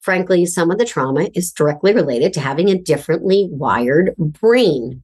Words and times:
Frankly, 0.00 0.46
some 0.46 0.70
of 0.70 0.78
the 0.78 0.84
trauma 0.84 1.28
is 1.34 1.52
directly 1.52 1.92
related 1.92 2.32
to 2.34 2.40
having 2.40 2.68
a 2.70 2.78
differently 2.78 3.48
wired 3.50 4.14
brain. 4.16 5.02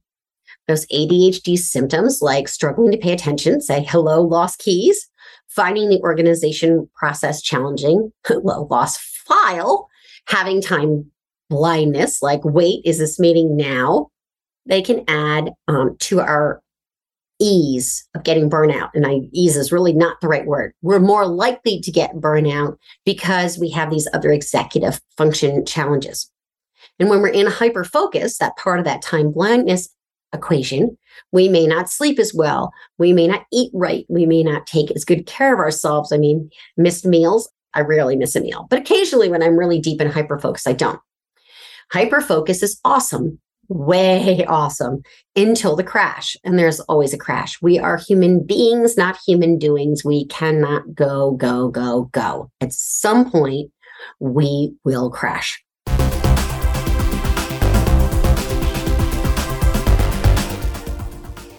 Those 0.67 0.87
ADHD 0.87 1.57
symptoms, 1.57 2.19
like 2.21 2.47
struggling 2.47 2.91
to 2.91 2.97
pay 2.97 3.13
attention, 3.13 3.61
say 3.61 3.85
hello, 3.87 4.21
lost 4.21 4.59
keys, 4.59 5.09
finding 5.47 5.89
the 5.89 6.01
organization 6.01 6.89
process 6.95 7.41
challenging, 7.41 8.11
hello, 8.25 8.67
lost 8.69 8.99
file, 8.99 9.87
having 10.27 10.61
time 10.61 11.11
blindness, 11.49 12.21
like, 12.21 12.43
wait, 12.43 12.81
is 12.83 12.97
this 12.97 13.19
meeting 13.19 13.55
now? 13.55 14.09
They 14.65 14.81
can 14.81 15.05
add 15.07 15.51
um, 15.67 15.95
to 15.99 16.19
our 16.19 16.61
ease 17.39 18.07
of 18.15 18.23
getting 18.23 18.49
burnout. 18.49 18.89
And 18.93 19.05
I 19.05 19.21
ease 19.31 19.55
is 19.55 19.71
really 19.71 19.93
not 19.93 20.19
the 20.21 20.27
right 20.27 20.45
word. 20.45 20.73
We're 20.81 20.99
more 20.99 21.27
likely 21.27 21.79
to 21.81 21.91
get 21.91 22.15
burnout 22.15 22.77
because 23.05 23.57
we 23.57 23.69
have 23.71 23.89
these 23.89 24.07
other 24.13 24.31
executive 24.31 24.99
function 25.17 25.65
challenges. 25.65 26.31
And 26.99 27.09
when 27.09 27.21
we're 27.21 27.27
in 27.29 27.47
hyper 27.47 27.83
focus, 27.83 28.37
that 28.37 28.57
part 28.57 28.79
of 28.79 28.85
that 28.85 29.01
time 29.01 29.31
blindness 29.31 29.89
equation, 30.33 30.97
we 31.31 31.47
may 31.47 31.67
not 31.67 31.89
sleep 31.89 32.19
as 32.19 32.33
well. 32.33 32.71
We 32.97 33.13
may 33.13 33.27
not 33.27 33.45
eat 33.51 33.71
right. 33.73 34.05
We 34.09 34.25
may 34.25 34.43
not 34.43 34.67
take 34.67 34.91
as 34.91 35.05
good 35.05 35.25
care 35.25 35.53
of 35.53 35.59
ourselves. 35.59 36.11
I 36.11 36.17
mean, 36.17 36.49
missed 36.75 37.05
meals. 37.05 37.49
I 37.73 37.81
rarely 37.81 38.15
miss 38.15 38.35
a 38.35 38.41
meal, 38.41 38.65
but 38.69 38.79
occasionally 38.79 39.29
when 39.29 39.43
I'm 39.43 39.57
really 39.57 39.79
deep 39.79 40.01
in 40.01 40.09
hyper 40.09 40.39
focus, 40.39 40.65
I 40.65 40.73
don't. 40.73 40.99
Hyper 41.91 42.21
focus 42.21 42.63
is 42.63 42.79
awesome 42.83 43.39
way 43.69 44.45
awesome 44.47 45.03
until 45.35 45.75
the 45.75 45.83
crash. 45.83 46.35
And 46.43 46.57
there's 46.57 46.79
always 46.81 47.13
a 47.13 47.17
crash. 47.17 47.61
We 47.61 47.79
are 47.79 47.97
human 47.97 48.45
beings, 48.45 48.97
not 48.97 49.17
human 49.25 49.57
doings. 49.57 50.03
We 50.05 50.25
cannot 50.25 50.95
go, 50.95 51.31
go, 51.31 51.69
go, 51.69 52.09
go. 52.11 52.51
At 52.61 52.73
some 52.73 53.29
point, 53.29 53.71
we 54.19 54.73
will 54.83 55.09
crash. 55.09 55.63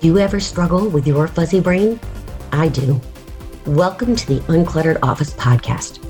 Do 0.00 0.06
you 0.06 0.18
ever 0.18 0.38
struggle 0.38 0.88
with 0.88 1.06
your 1.06 1.26
fuzzy 1.26 1.60
brain? 1.60 1.98
I 2.52 2.68
do. 2.68 3.00
Welcome 3.66 4.14
to 4.14 4.26
the 4.26 4.40
Uncluttered 4.42 4.98
Office 5.02 5.34
podcast. 5.34 6.04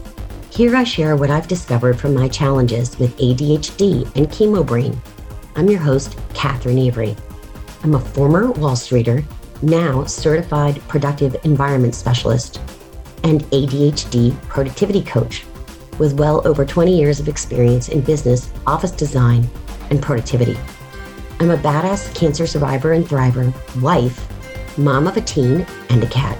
Here 0.52 0.76
I 0.76 0.84
share 0.84 1.16
what 1.16 1.30
I've 1.30 1.48
discovered 1.48 1.98
from 1.98 2.14
my 2.14 2.28
challenges 2.28 2.98
with 2.98 3.16
ADHD 3.18 4.04
and 4.14 4.28
chemo 4.28 4.64
brain 4.64 5.00
I'm 5.58 5.68
your 5.68 5.80
host, 5.80 6.16
Catherine 6.34 6.78
Avery. 6.78 7.16
I'm 7.82 7.96
a 7.96 8.00
former 8.00 8.52
Wall 8.52 8.76
Streeter, 8.76 9.24
now 9.60 10.04
certified 10.04 10.80
productive 10.86 11.36
environment 11.42 11.96
specialist, 11.96 12.60
and 13.24 13.42
ADHD 13.46 14.40
productivity 14.42 15.02
coach 15.02 15.44
with 15.98 16.12
well 16.12 16.46
over 16.46 16.64
20 16.64 16.96
years 16.96 17.18
of 17.18 17.26
experience 17.26 17.88
in 17.88 18.02
business, 18.02 18.52
office 18.68 18.92
design, 18.92 19.50
and 19.90 20.00
productivity. 20.00 20.56
I'm 21.40 21.50
a 21.50 21.56
badass 21.56 22.14
cancer 22.14 22.46
survivor 22.46 22.92
and 22.92 23.04
thriver, 23.04 23.52
wife, 23.82 24.78
mom 24.78 25.08
of 25.08 25.16
a 25.16 25.22
teen 25.22 25.66
and 25.90 26.04
a 26.04 26.08
cat, 26.08 26.38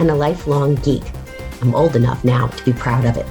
and 0.00 0.10
a 0.10 0.16
lifelong 0.16 0.74
geek. 0.74 1.04
I'm 1.60 1.76
old 1.76 1.94
enough 1.94 2.24
now 2.24 2.48
to 2.48 2.64
be 2.64 2.72
proud 2.72 3.04
of 3.04 3.16
it. 3.16 3.26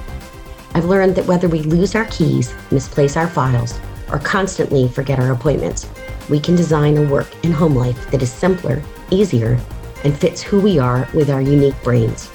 I've 0.73 0.85
learned 0.85 1.15
that 1.17 1.27
whether 1.27 1.49
we 1.49 1.63
lose 1.63 1.95
our 1.95 2.05
keys, 2.05 2.55
misplace 2.71 3.17
our 3.17 3.27
files, 3.27 3.77
or 4.11 4.19
constantly 4.19 4.87
forget 4.87 5.19
our 5.19 5.31
appointments, 5.31 5.87
we 6.29 6.39
can 6.39 6.55
design 6.55 6.97
a 6.97 7.09
work 7.09 7.27
and 7.43 7.53
home 7.53 7.75
life 7.75 8.09
that 8.11 8.21
is 8.21 8.31
simpler, 8.31 8.81
easier, 9.09 9.59
and 10.03 10.17
fits 10.17 10.41
who 10.41 10.59
we 10.59 10.79
are 10.79 11.07
with 11.13 11.29
our 11.29 11.41
unique 11.41 11.81
brains. 11.83 12.29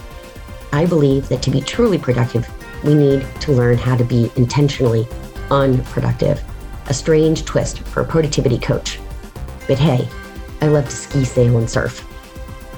I 0.73 0.87
believe 0.87 1.29
that 1.29 1.43
to 1.43 1.51
be 1.51 1.61
truly 1.61 1.99
productive, 1.99 2.49
we 2.85 2.95
need 2.95 3.27
to 3.41 3.53
learn 3.53 3.79
how 3.79 3.97
to 3.97 4.05
be 4.05 4.31
intentionally 4.37 5.07
unproductive, 5.51 6.43
a 6.87 6.95
strange 6.95 7.45
twist 7.45 7.81
for 7.81 8.03
a 8.03 8.07
productivity 8.07 8.59
coach. 8.59 8.99
But 9.67 9.79
hey, 9.79 10.09
I 10.61 10.69
love 10.69 10.85
to 10.85 10.97
ski, 10.97 11.25
sail, 11.25 11.59
and 11.59 11.69
surf. 11.69 12.05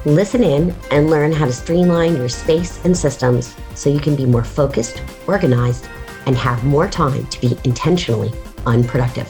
Listen 0.05 0.43
in 0.43 0.75
and 0.91 1.11
learn 1.11 1.33
how 1.33 1.47
to 1.47 1.53
streamline 1.53 2.17
your 2.17 2.29
space 2.29 2.85
and 2.85 2.97
systems 2.97 3.55
so 3.75 3.91
you 3.91 4.01
can 4.01 4.17
be 4.17 4.25
more 4.25 4.45
focused, 4.45 5.03
organized, 5.27 5.89
and 6.27 6.37
have 6.37 6.65
more 6.65 6.89
time 6.89 7.27
to 7.27 7.41
be 7.41 7.59
intentionally 7.65 8.33
unproductive. 8.69 9.29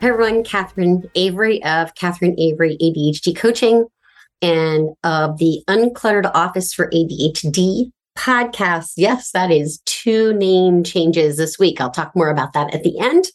Hi, 0.00 0.10
everyone. 0.10 0.44
Catherine 0.44 1.10
Avery 1.16 1.64
of 1.64 1.96
Catherine 1.96 2.38
Avery 2.38 2.76
ADHD 2.80 3.34
Coaching 3.34 3.86
and 4.42 4.90
of 5.02 5.38
the 5.38 5.62
Uncluttered 5.68 6.30
Office 6.34 6.72
for 6.72 6.88
ADHD 6.90 7.90
podcast. 8.16 8.92
Yes, 8.96 9.32
that 9.32 9.50
is 9.50 9.80
two 9.84 10.32
name 10.34 10.84
changes 10.84 11.38
this 11.38 11.58
week. 11.58 11.80
I'll 11.80 11.90
talk 11.90 12.14
more 12.14 12.30
about 12.30 12.52
that 12.52 12.74
at 12.74 12.82
the 12.82 12.98
end. 12.98 13.26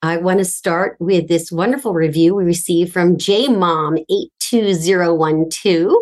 I 0.00 0.16
want 0.16 0.38
to 0.38 0.44
start 0.44 0.96
with 1.00 1.26
this 1.28 1.50
wonderful 1.50 1.92
review 1.92 2.32
we 2.34 2.44
received 2.44 2.92
from 2.92 3.16
JMom82012. 3.16 5.96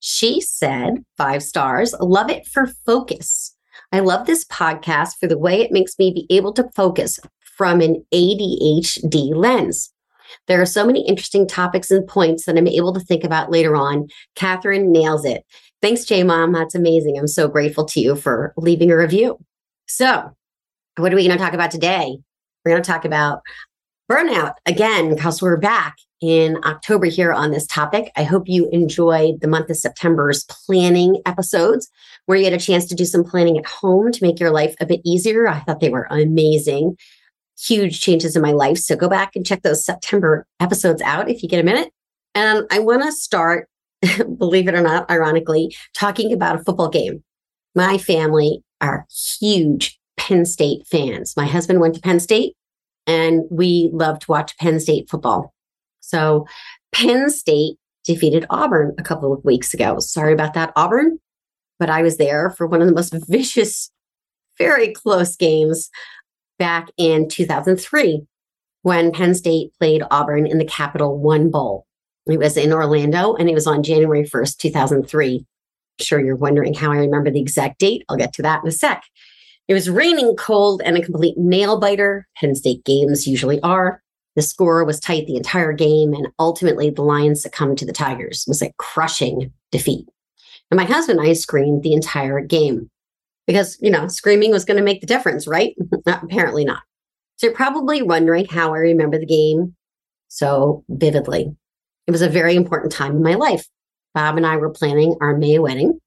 She 0.00 0.40
said, 0.40 1.04
five 1.16 1.42
stars, 1.42 1.94
love 2.00 2.30
it 2.30 2.46
for 2.46 2.66
focus. 2.66 3.54
I 3.92 4.00
love 4.00 4.26
this 4.26 4.44
podcast 4.46 5.18
for 5.20 5.26
the 5.26 5.38
way 5.38 5.60
it 5.60 5.70
makes 5.70 5.98
me 5.98 6.10
be 6.10 6.26
able 6.34 6.54
to 6.54 6.70
focus 6.74 7.20
from 7.42 7.82
an 7.82 8.04
ADHD 8.12 9.34
lens. 9.34 9.92
There 10.48 10.62
are 10.62 10.66
so 10.66 10.86
many 10.86 11.06
interesting 11.06 11.46
topics 11.46 11.90
and 11.90 12.08
points 12.08 12.46
that 12.46 12.56
I'm 12.56 12.66
able 12.66 12.94
to 12.94 13.00
think 13.00 13.22
about 13.22 13.50
later 13.50 13.76
on. 13.76 14.08
Catherine 14.34 14.90
nails 14.90 15.26
it. 15.26 15.44
Thanks, 15.82 16.04
J 16.04 16.22
Mom. 16.22 16.52
That's 16.52 16.74
amazing. 16.74 17.18
I'm 17.18 17.28
so 17.28 17.48
grateful 17.48 17.84
to 17.84 18.00
you 18.00 18.16
for 18.16 18.54
leaving 18.56 18.90
a 18.90 18.96
review. 18.96 19.38
So, 19.86 20.34
what 20.96 21.12
are 21.12 21.16
we 21.16 21.26
going 21.26 21.36
to 21.36 21.44
talk 21.44 21.52
about 21.52 21.70
today? 21.70 22.16
We're 22.64 22.72
going 22.72 22.82
to 22.82 22.90
talk 22.90 23.04
about 23.04 23.42
burnout 24.10 24.54
again 24.64 25.14
because 25.14 25.42
we're 25.42 25.58
back 25.58 25.96
in 26.22 26.56
October 26.64 27.06
here 27.06 27.32
on 27.32 27.50
this 27.50 27.66
topic. 27.66 28.12
I 28.16 28.22
hope 28.22 28.44
you 28.46 28.68
enjoyed 28.70 29.40
the 29.40 29.48
month 29.48 29.68
of 29.68 29.76
September's 29.76 30.44
planning 30.44 31.20
episodes 31.26 31.90
where 32.26 32.38
you 32.38 32.44
had 32.44 32.52
a 32.52 32.58
chance 32.58 32.86
to 32.86 32.94
do 32.94 33.04
some 33.04 33.24
planning 33.24 33.58
at 33.58 33.66
home 33.66 34.12
to 34.12 34.24
make 34.24 34.38
your 34.38 34.52
life 34.52 34.76
a 34.80 34.86
bit 34.86 35.00
easier. 35.04 35.48
I 35.48 35.60
thought 35.60 35.80
they 35.80 35.90
were 35.90 36.06
amazing. 36.10 36.96
Huge 37.60 38.00
changes 38.00 38.36
in 38.36 38.42
my 38.42 38.52
life. 38.52 38.78
So 38.78 38.94
go 38.94 39.08
back 39.08 39.34
and 39.34 39.44
check 39.44 39.62
those 39.62 39.84
September 39.84 40.46
episodes 40.60 41.02
out 41.02 41.28
if 41.28 41.42
you 41.42 41.48
get 41.48 41.60
a 41.60 41.64
minute. 41.64 41.90
And 42.34 42.66
I 42.70 42.78
want 42.78 43.02
to 43.02 43.12
start, 43.12 43.68
believe 44.38 44.68
it 44.68 44.74
or 44.74 44.82
not, 44.82 45.10
ironically, 45.10 45.74
talking 45.94 46.32
about 46.32 46.60
a 46.60 46.64
football 46.64 46.88
game. 46.88 47.24
My 47.74 47.98
family 47.98 48.62
are 48.80 49.06
huge 49.40 49.98
Penn 50.16 50.44
State 50.46 50.86
fans. 50.86 51.36
My 51.36 51.46
husband 51.46 51.80
went 51.80 51.94
to 51.96 52.00
Penn 52.00 52.20
State 52.20 52.54
and 53.06 53.42
we 53.50 53.90
love 53.92 54.20
to 54.20 54.30
watch 54.30 54.56
Penn 54.58 54.78
State 54.78 55.10
football. 55.10 55.52
So 56.02 56.46
Penn 56.92 57.30
State 57.30 57.76
defeated 58.04 58.44
Auburn 58.50 58.94
a 58.98 59.02
couple 59.02 59.32
of 59.32 59.44
weeks 59.44 59.72
ago. 59.72 59.98
Sorry 59.98 60.34
about 60.34 60.54
that, 60.54 60.72
Auburn 60.76 61.18
but 61.82 61.90
I 61.90 62.02
was 62.02 62.16
there 62.16 62.50
for 62.50 62.68
one 62.68 62.80
of 62.80 62.86
the 62.86 62.94
most 62.94 63.12
vicious, 63.28 63.90
very 64.56 64.92
close 64.92 65.34
games 65.34 65.90
back 66.56 66.88
in 66.96 67.28
2003 67.28 68.22
when 68.82 69.10
Penn 69.10 69.34
State 69.34 69.72
played 69.80 70.04
Auburn 70.08 70.46
in 70.46 70.58
the 70.58 70.64
Capital 70.64 71.18
One 71.18 71.50
Bowl. 71.50 71.84
It 72.26 72.38
was 72.38 72.56
in 72.56 72.72
Orlando 72.72 73.34
and 73.34 73.50
it 73.50 73.54
was 73.54 73.66
on 73.66 73.82
January 73.82 74.22
1st, 74.22 74.58
2003. 74.58 75.38
I'm 75.38 76.04
sure 76.04 76.20
you're 76.20 76.36
wondering 76.36 76.72
how 76.72 76.92
I 76.92 76.98
remember 76.98 77.32
the 77.32 77.40
exact 77.40 77.80
date. 77.80 78.04
I'll 78.08 78.16
get 78.16 78.32
to 78.34 78.42
that 78.42 78.62
in 78.62 78.68
a 78.68 78.72
sec. 78.72 79.02
It 79.66 79.74
was 79.74 79.90
raining 79.90 80.36
cold 80.36 80.82
and 80.84 80.96
a 80.96 81.02
complete 81.02 81.36
nail 81.36 81.80
biter. 81.80 82.28
Penn 82.36 82.54
State 82.54 82.84
games 82.84 83.26
usually 83.26 83.60
are. 83.62 84.00
The 84.34 84.42
score 84.42 84.84
was 84.84 84.98
tight 84.98 85.26
the 85.26 85.36
entire 85.36 85.72
game, 85.72 86.14
and 86.14 86.28
ultimately 86.38 86.90
the 86.90 87.02
Lions 87.02 87.42
succumbed 87.42 87.78
to 87.78 87.86
the 87.86 87.92
Tigers. 87.92 88.44
It 88.46 88.50
was 88.50 88.62
a 88.62 88.72
crushing 88.78 89.52
defeat. 89.70 90.06
And 90.70 90.78
my 90.78 90.84
husband 90.84 91.18
and 91.18 91.28
I 91.28 91.34
screamed 91.34 91.82
the 91.82 91.92
entire 91.92 92.40
game 92.40 92.90
because, 93.46 93.76
you 93.82 93.90
know, 93.90 94.08
screaming 94.08 94.50
was 94.50 94.64
going 94.64 94.78
to 94.78 94.82
make 94.82 95.02
the 95.02 95.06
difference, 95.06 95.46
right? 95.46 95.74
Apparently 96.06 96.64
not. 96.64 96.82
So 97.36 97.46
you're 97.48 97.56
probably 97.56 98.02
wondering 98.02 98.46
how 98.46 98.72
I 98.72 98.78
remember 98.78 99.18
the 99.18 99.26
game 99.26 99.74
so 100.28 100.84
vividly. 100.88 101.54
It 102.06 102.10
was 102.10 102.22
a 102.22 102.28
very 102.28 102.56
important 102.56 102.92
time 102.92 103.16
in 103.16 103.22
my 103.22 103.34
life. 103.34 103.66
Bob 104.14 104.36
and 104.36 104.46
I 104.46 104.56
were 104.56 104.70
planning 104.70 105.16
our 105.20 105.36
May 105.36 105.58
wedding. 105.58 105.98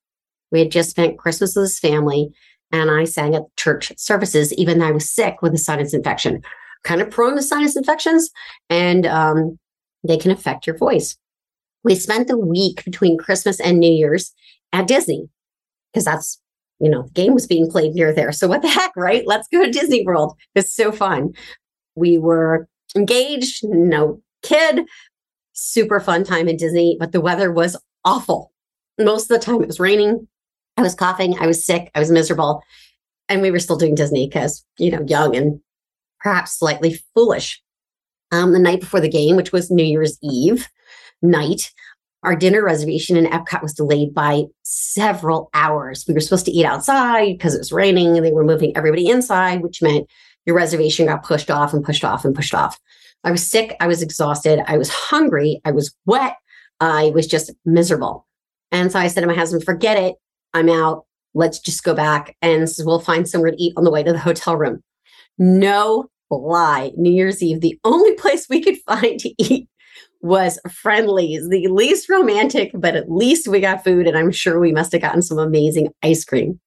We 0.52 0.60
had 0.60 0.72
just 0.72 0.90
spent 0.90 1.18
Christmas 1.18 1.56
with 1.56 1.64
his 1.64 1.80
family, 1.80 2.32
and 2.72 2.90
I 2.90 3.04
sang 3.04 3.36
at 3.36 3.56
church 3.58 3.92
services, 3.98 4.54
even 4.54 4.80
though 4.80 4.88
I 4.88 4.92
was 4.92 5.10
sick 5.10 5.42
with 5.42 5.54
a 5.54 5.58
sinus 5.58 5.94
infection, 5.94 6.42
kind 6.86 7.02
of 7.02 7.12
prone 7.12 7.36
to 7.36 7.42
sinus 7.42 7.76
infections, 7.76 8.30
and 8.70 9.06
um, 9.06 9.60
they 10.08 10.18
can 10.18 10.32
affect 10.32 10.66
your 10.66 10.78
voice. 10.78 11.18
We 11.84 11.96
spent 11.96 12.28
the 12.28 12.38
week 12.38 12.86
between 12.86 13.18
Christmas 13.18 13.60
and 13.60 13.80
New 13.80 13.92
Year's 13.92 14.34
at 14.72 14.88
Disney 14.88 15.28
because 15.92 16.06
that's 16.06 16.40
you 16.80 16.90
know 16.90 17.04
the 17.04 17.12
game 17.12 17.34
was 17.34 17.48
being 17.48 17.70
played 17.70 17.94
near 17.94 18.14
there. 18.14 18.32
So 18.32 18.48
what 18.48 18.62
the 18.62 18.70
heck, 18.70 18.96
right? 18.96 19.24
Let's 19.26 19.50
go 19.50 19.66
to 19.66 19.72
Disney 19.72 20.06
World. 20.06 20.38
It's 20.56 20.74
so 20.74 20.92
fun. 20.92 21.34
We 21.96 22.18
were 22.18 22.68
engaged, 22.96 23.68
no 23.68 24.22
kid, 24.44 24.86
super 25.54 26.00
fun 26.00 26.24
time 26.24 26.48
at 26.48 26.58
Disney, 26.58 26.98
but 27.00 27.12
the 27.12 27.22
weather 27.22 27.52
was 27.52 27.78
awful. 28.04 28.52
Most 29.00 29.30
of 29.30 29.40
the 29.40 29.44
time 29.46 29.62
it 29.62 29.68
was 29.68 29.80
raining. 29.80 30.28
I 30.78 30.82
was 30.82 30.96
coughing, 30.96 31.38
I 31.40 31.48
was 31.48 31.66
sick, 31.66 31.90
I 31.96 32.00
was 32.00 32.12
miserable. 32.12 32.62
And 33.30 33.42
we 33.42 33.50
were 33.50 33.60
still 33.60 33.78
doing 33.78 33.96
Disney 33.96 34.28
because, 34.28 34.64
you 34.78 34.92
know, 34.92 35.04
young 35.08 35.36
and 35.36 35.60
perhaps 36.26 36.58
slightly 36.58 37.00
foolish. 37.14 37.62
Um, 38.32 38.52
the 38.52 38.60
night 38.60 38.80
before 38.80 39.00
the 39.00 39.08
game, 39.08 39.36
which 39.36 39.52
was 39.52 39.70
New 39.70 39.84
Year's 39.84 40.18
Eve 40.24 40.68
night, 41.22 41.72
our 42.24 42.36
dinner 42.36 42.64
reservation 42.64 43.16
in 43.16 43.28
Epcot 43.28 43.62
was 43.62 43.76
delayed 43.76 44.12
by 44.16 44.46
several 44.64 45.52
hours. 45.54 46.04
We 46.08 46.16
were 46.16 46.20
supposed 46.20 46.46
to 46.46 46.52
eat 46.52 46.66
outside 46.66 47.38
because 47.38 47.54
it 47.54 47.60
was 47.60 47.72
raining 47.72 48.18
and 48.18 48.26
they 48.26 48.32
were 48.32 48.44
moving 48.44 48.76
everybody 48.76 49.08
inside, 49.08 49.62
which 49.62 49.84
meant 49.84 50.10
your 50.48 50.56
reservation 50.56 51.06
got 51.06 51.24
pushed 51.24 51.52
off 51.52 51.74
and 51.76 51.86
pushed 51.86 52.04
off 52.04 52.26
and 52.26 52.36
pushed 52.36 52.56
off. 52.56 52.80
I 53.24 53.30
was 53.30 53.48
sick. 53.48 53.76
I 53.80 53.86
was 53.86 54.02
exhausted. 54.02 54.60
I 54.66 54.78
was 54.78 54.90
hungry. 54.90 55.62
I 55.64 55.72
was 55.72 55.96
wet. 56.08 56.38
I 56.80 57.12
was 57.14 57.28
just 57.28 57.54
miserable. 57.66 58.26
And 58.72 58.92
so 58.92 58.98
I 58.98 59.08
said 59.08 59.22
to 59.22 59.28
my 59.28 59.36
husband, 59.36 59.64
forget 59.64 59.98
it. 59.98 60.16
I'm 60.56 60.70
out. 60.70 61.06
Let's 61.36 61.60
just 61.60 61.84
go 61.84 61.94
back 61.94 62.36
and 62.42 62.68
we'll 62.80 63.00
find 63.00 63.30
somewhere 63.30 63.52
to 63.52 63.62
eat 63.62 63.74
on 63.78 63.84
the 63.84 63.92
way 63.92 64.02
to 64.02 64.12
the 64.12 64.18
hotel 64.18 64.58
room. 64.58 64.82
No 65.38 66.10
lie. 66.36 66.92
New 66.96 67.12
Year's 67.12 67.42
Eve, 67.42 67.62
the 67.62 67.80
only 67.84 68.14
place 68.18 68.48
we 68.50 68.62
could 68.62 68.78
find 68.86 69.20
to 69.20 69.34
eat 69.44 69.68
was 70.22 70.60
Friendly's, 70.72 71.48
the 71.50 71.68
least 71.68 72.10
romantic, 72.10 72.72
but 72.74 72.96
at 72.96 73.12
least 73.12 73.48
we 73.48 73.60
got 73.60 73.84
food. 73.84 74.08
And 74.08 74.18
I'm 74.18 74.32
sure 74.32 74.60
we 74.60 74.72
must 74.72 74.92
have 74.92 75.02
gotten 75.02 75.22
some 75.22 75.38
amazing 75.38 75.90
ice 76.04 76.26
cream. 76.26 76.60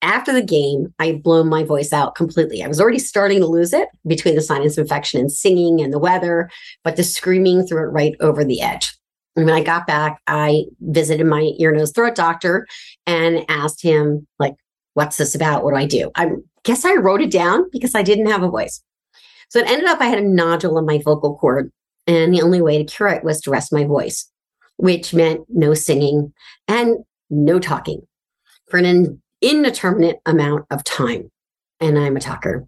After 0.00 0.32
the 0.32 0.42
game, 0.42 0.94
I 0.98 1.06
had 1.06 1.22
blown 1.22 1.48
my 1.48 1.64
voice 1.64 1.92
out 1.92 2.14
completely. 2.14 2.62
I 2.62 2.68
was 2.68 2.80
already 2.80 3.00
starting 3.00 3.40
to 3.40 3.46
lose 3.46 3.72
it 3.72 3.88
between 4.06 4.36
the 4.36 4.40
sinus 4.40 4.78
infection 4.78 5.20
and 5.20 5.30
singing 5.30 5.80
and 5.80 5.92
the 5.92 5.98
weather, 5.98 6.48
but 6.84 6.96
the 6.96 7.02
screaming 7.02 7.66
threw 7.66 7.82
it 7.82 7.92
right 7.92 8.14
over 8.20 8.44
the 8.44 8.60
edge. 8.60 8.96
And 9.36 9.44
when 9.44 9.54
I 9.54 9.62
got 9.62 9.86
back, 9.86 10.20
I 10.26 10.64
visited 10.80 11.26
my 11.26 11.52
ear, 11.58 11.72
nose, 11.72 11.92
throat 11.92 12.14
doctor 12.14 12.66
and 13.06 13.44
asked 13.48 13.82
him, 13.82 14.26
like, 14.38 14.54
what's 14.94 15.16
this 15.16 15.34
about? 15.34 15.62
What 15.62 15.72
do 15.72 15.76
I 15.76 15.86
do? 15.86 16.10
I 16.16 16.30
guess 16.64 16.84
I 16.84 16.94
wrote 16.94 17.20
it 17.20 17.30
down 17.30 17.68
because 17.70 17.94
I 17.94 18.02
didn't 18.02 18.26
have 18.26 18.42
a 18.42 18.48
voice. 18.48 18.82
So 19.48 19.60
it 19.60 19.68
ended 19.68 19.86
up 19.86 20.00
I 20.00 20.06
had 20.06 20.18
a 20.18 20.28
nodule 20.28 20.78
in 20.78 20.86
my 20.86 21.00
vocal 21.04 21.36
cord. 21.36 21.70
And 22.06 22.32
the 22.32 22.42
only 22.42 22.62
way 22.62 22.78
to 22.78 22.84
cure 22.84 23.08
it 23.08 23.22
was 23.22 23.40
to 23.42 23.50
rest 23.50 23.72
my 23.72 23.84
voice, 23.84 24.30
which 24.76 25.12
meant 25.12 25.42
no 25.50 25.74
singing 25.74 26.32
and 26.66 26.96
no 27.28 27.58
talking 27.58 28.00
for 28.70 28.78
an 28.78 29.20
indeterminate 29.42 30.16
amount 30.24 30.64
of 30.70 30.84
time. 30.84 31.30
And 31.80 31.98
I'm 31.98 32.16
a 32.16 32.20
talker. 32.20 32.66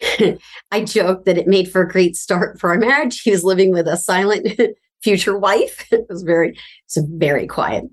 I 0.70 0.84
joked 0.84 1.24
that 1.24 1.38
it 1.38 1.48
made 1.48 1.70
for 1.70 1.82
a 1.82 1.88
great 1.88 2.16
start 2.16 2.60
for 2.60 2.70
our 2.70 2.78
marriage. 2.78 3.22
He 3.22 3.30
was 3.30 3.44
living 3.44 3.72
with 3.72 3.88
a 3.88 3.96
silent 3.96 4.48
future 5.02 5.36
wife. 5.36 5.86
it 5.92 6.06
was 6.08 6.22
very, 6.22 6.50
it 6.50 6.58
was 6.94 7.04
very 7.10 7.46
quiet. 7.46 7.84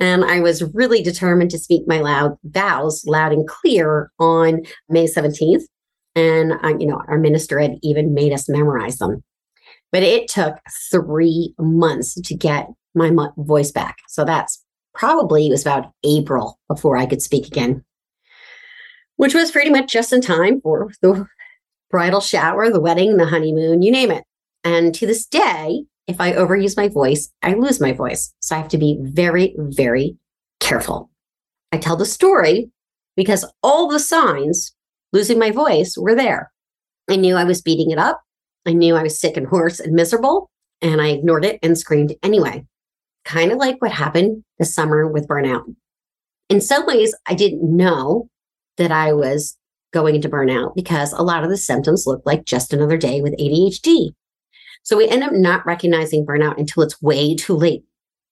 And 0.00 0.24
I 0.24 0.40
was 0.40 0.62
really 0.74 1.02
determined 1.02 1.50
to 1.50 1.58
speak 1.58 1.82
my 1.86 2.00
loud 2.00 2.36
vows 2.44 3.04
loud 3.06 3.32
and 3.32 3.46
clear 3.46 4.10
on 4.18 4.62
May 4.88 5.06
17th. 5.06 5.62
And, 6.18 6.54
uh, 6.64 6.76
you 6.78 6.86
know, 6.86 7.00
our 7.06 7.16
minister 7.18 7.60
had 7.60 7.76
even 7.82 8.12
made 8.12 8.32
us 8.32 8.48
memorize 8.48 8.98
them. 8.98 9.22
But 9.92 10.02
it 10.02 10.28
took 10.28 10.56
three 10.90 11.54
months 11.58 12.20
to 12.20 12.34
get 12.34 12.66
my 12.94 13.10
voice 13.36 13.70
back. 13.70 13.98
So 14.08 14.24
that's 14.24 14.62
probably, 14.94 15.46
it 15.46 15.50
was 15.50 15.62
about 15.62 15.92
April 16.04 16.58
before 16.66 16.96
I 16.96 17.06
could 17.06 17.22
speak 17.22 17.46
again, 17.46 17.84
which 19.14 19.32
was 19.32 19.52
pretty 19.52 19.70
much 19.70 19.92
just 19.92 20.12
in 20.12 20.20
time 20.20 20.60
for 20.60 20.90
the 21.02 21.24
bridal 21.88 22.20
shower, 22.20 22.68
the 22.68 22.80
wedding, 22.80 23.16
the 23.16 23.26
honeymoon, 23.26 23.82
you 23.82 23.92
name 23.92 24.10
it. 24.10 24.24
And 24.64 24.92
to 24.96 25.06
this 25.06 25.24
day, 25.24 25.84
if 26.08 26.20
I 26.20 26.32
overuse 26.32 26.76
my 26.76 26.88
voice, 26.88 27.30
I 27.42 27.54
lose 27.54 27.80
my 27.80 27.92
voice. 27.92 28.34
So 28.40 28.56
I 28.56 28.58
have 28.58 28.68
to 28.68 28.78
be 28.78 28.98
very, 29.00 29.54
very 29.56 30.16
careful. 30.58 31.10
I 31.70 31.78
tell 31.78 31.96
the 31.96 32.06
story 32.06 32.70
because 33.14 33.44
all 33.62 33.88
the 33.88 34.00
signs 34.00 34.74
losing 35.12 35.38
my 35.38 35.50
voice 35.50 35.96
were 35.96 36.14
there. 36.14 36.50
I 37.08 37.16
knew 37.16 37.36
I 37.36 37.44
was 37.44 37.62
beating 37.62 37.90
it 37.90 37.98
up. 37.98 38.20
I 38.66 38.72
knew 38.72 38.94
I 38.94 39.02
was 39.02 39.18
sick 39.18 39.36
and 39.36 39.46
hoarse 39.46 39.80
and 39.80 39.94
miserable, 39.94 40.50
and 40.82 41.00
I 41.00 41.08
ignored 41.08 41.44
it 41.44 41.58
and 41.62 41.78
screamed 41.78 42.14
anyway. 42.22 42.66
Kind 43.24 43.52
of 43.52 43.58
like 43.58 43.80
what 43.80 43.92
happened 43.92 44.44
this 44.58 44.74
summer 44.74 45.06
with 45.06 45.28
burnout. 45.28 45.64
In 46.48 46.60
some 46.60 46.86
ways, 46.86 47.14
I 47.26 47.34
didn't 47.34 47.62
know 47.64 48.28
that 48.76 48.92
I 48.92 49.12
was 49.12 49.56
going 49.92 50.14
into 50.14 50.28
burnout 50.28 50.74
because 50.74 51.12
a 51.12 51.22
lot 51.22 51.44
of 51.44 51.50
the 51.50 51.56
symptoms 51.56 52.06
looked 52.06 52.26
like 52.26 52.44
just 52.44 52.72
another 52.72 52.96
day 52.96 53.20
with 53.20 53.36
ADHD. 53.38 54.10
So 54.82 54.96
we 54.96 55.08
end 55.08 55.24
up 55.24 55.32
not 55.32 55.66
recognizing 55.66 56.26
burnout 56.26 56.58
until 56.58 56.82
it's 56.82 57.00
way 57.02 57.34
too 57.34 57.54
late. 57.54 57.84